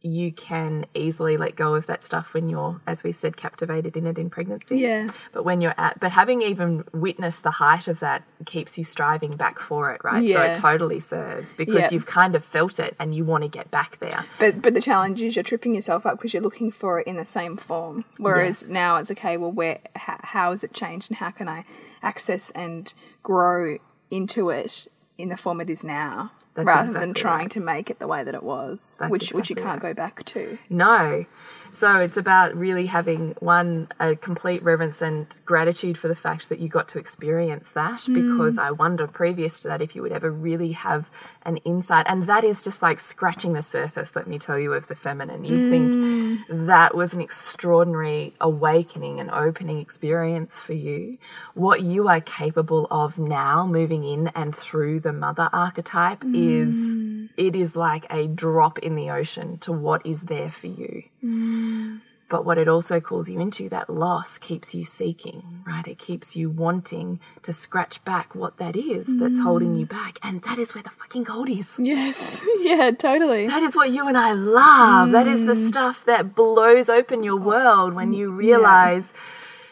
[0.00, 4.06] you can easily let go of that stuff when you're, as we said, captivated in
[4.06, 4.76] it in pregnancy.
[4.78, 5.08] Yeah.
[5.32, 9.32] But when you're at, but having even witnessed the height of that keeps you striving
[9.32, 10.22] back for it, right?
[10.22, 10.34] Yeah.
[10.36, 11.88] So it totally serves because Yeah.
[11.90, 14.24] you've kind of felt it and you want to get back there.
[14.38, 17.16] But but the challenge is you're tripping yourself up because you're looking for it in
[17.16, 18.04] the same form.
[18.18, 18.70] Whereas Yes.
[18.70, 19.36] now it's okay.
[19.36, 21.64] Well, where how, how has it changed, and how can I
[22.02, 22.94] access and
[23.24, 23.78] grow
[24.12, 24.86] into it
[25.18, 27.50] in the form it is now, That's rather than trying right.
[27.52, 30.24] to make it the way that it was, That's which which you can't go back
[30.24, 30.58] to.
[30.68, 31.24] No.
[31.72, 36.58] So it's about really having one a complete reverence and gratitude for the fact that
[36.58, 38.14] you got to experience that hmm.
[38.14, 41.10] because I wonder previous to that if you would ever really have
[41.42, 42.06] an insight.
[42.08, 45.44] And that is just like scratching the surface let me tell you of the feminine.
[45.44, 46.66] You think hmm.
[46.66, 51.18] that was an extraordinary awakening and opening experience for you.
[51.54, 57.17] What you are capable of now moving in and through the mother archetype is hmm.
[57.38, 62.00] It is like a drop in the ocean to what is there for you mm.
[62.28, 65.86] but what it also calls you into, that loss keeps you seeking, right?
[65.88, 69.90] It keeps you wanting to scratch back what that is that's holding you mm.
[69.90, 70.18] back.
[70.22, 71.76] And that is where the fucking gold is.
[71.78, 72.44] Yes.
[72.60, 72.90] yeah.
[72.90, 73.46] Totally.
[73.46, 75.12] That is what you and I love.
[75.12, 75.68] That is the mm.
[75.68, 79.14] stuff that blows open your world when you realize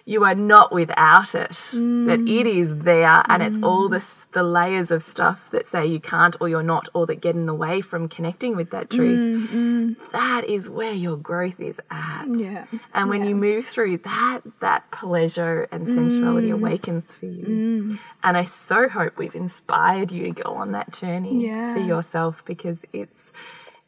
[0.09, 1.51] you are not without it.
[1.51, 2.41] That mm.
[2.41, 3.99] it is there and it's all mm.
[3.99, 7.35] the, the layers of stuff that say you can't or you're not or that get
[7.35, 9.51] in the way from connecting with that truth.
[9.51, 12.27] Mm, that is where your growth is at.
[12.29, 12.67] Yeah.
[12.95, 17.99] And when you move through that, that pleasure and sensuality awakens for you.
[18.23, 21.75] And I so hope we've inspired you to go on that journey Yeah.
[21.75, 23.33] for yourself because it's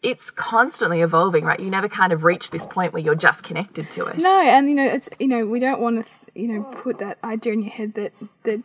[0.03, 1.59] it's constantly evolving, right?
[1.59, 4.19] You never kind of reach this point where you're just connected to it.
[4.19, 7.19] No, and you know, it's you know, we don't want to you know put that
[7.25, 8.13] idea in your head that
[8.45, 8.63] that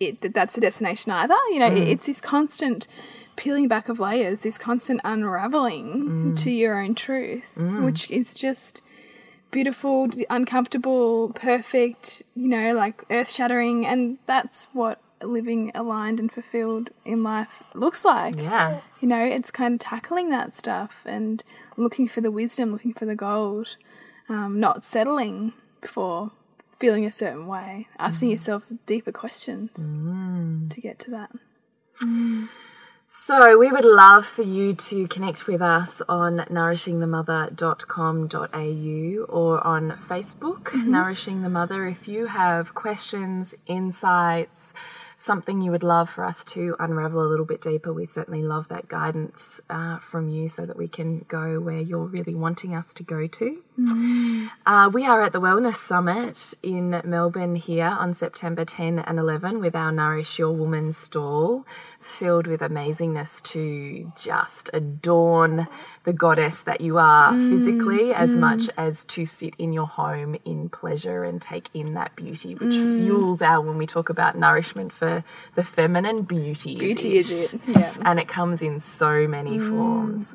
[0.00, 1.34] it that that's the destination either.
[1.50, 2.86] You know, it, it's this constant
[3.36, 6.36] peeling back of layers, this constant unraveling mm.
[6.36, 7.84] to your own truth, mm.
[7.84, 8.82] which is just
[9.50, 12.22] beautiful, uncomfortable, perfect.
[12.34, 18.04] You know, like earth shattering, and that's what living aligned and fulfilled in life looks
[18.04, 18.80] like Yeah.
[19.00, 21.42] you know, it's kind of tackling that stuff and
[21.76, 23.76] looking for the wisdom, looking for the gold,
[24.28, 26.32] um, not settling for
[26.78, 28.32] feeling a certain way, asking mm-hmm.
[28.32, 30.68] yourselves deeper questions mm.
[30.70, 31.30] to get to that.
[33.08, 40.64] So we would love for you to connect with us on nourishingthemother.com.au or on Facebook,
[40.64, 40.90] mm-hmm.
[40.90, 41.86] Nourishing the Mother.
[41.86, 44.74] If you have questions, insights,
[45.16, 48.68] something you would love for us to unravel a little bit deeper, we certainly love
[48.68, 52.92] that guidance uh, from you so that we can go where you're really wanting us
[52.94, 53.62] to go to.
[54.66, 59.60] Uh, we are at the Wellness Summit in Melbourne here on September 10 and 11
[59.60, 61.66] with our Nourish Your Woman stall
[62.00, 65.66] filled with amazingness to just adorn
[66.06, 67.50] the goddess that you are mm.
[67.50, 68.38] physically as mm.
[68.38, 72.74] much as to sit in your home in pleasure and take in that beauty, which
[72.74, 72.98] mm.
[72.98, 75.24] fuels our, when we talk about nourishment for
[75.56, 77.60] the feminine, beauty, Beauty is is it.
[77.66, 77.94] it, yeah.
[78.02, 80.28] And it comes in so many forms.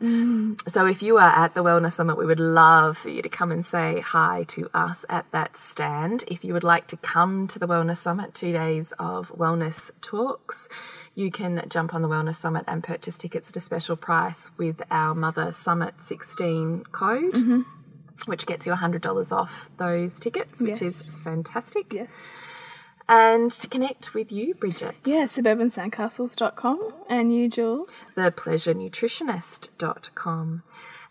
[0.68, 3.50] So if you are at the Wellness Summit, we would love for you to come
[3.52, 6.26] and say hi to us at that stand.
[6.28, 10.68] If you would like to come to the Wellness Summit, two days of wellness talks,
[11.16, 14.82] you can jump on the Wellness Summit and purchase tickets at a special price with
[14.90, 17.34] our Mother Summit 16 code.
[17.34, 17.62] Mm-hmm.
[18.26, 21.92] Which gets you $100 off those tickets, which is fantastic.
[21.92, 22.12] Yes.
[23.10, 24.96] And to connect with you, Bridget.
[25.06, 28.06] Yeah, suburbansandcastles.com and you, Jules.
[28.16, 30.64] thepleasurenutritionist.com.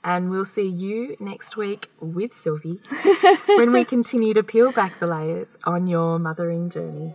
[0.03, 2.80] And we'll see you next week with Sylvie
[3.46, 7.14] when we continue to peel back the layers on your mothering journey.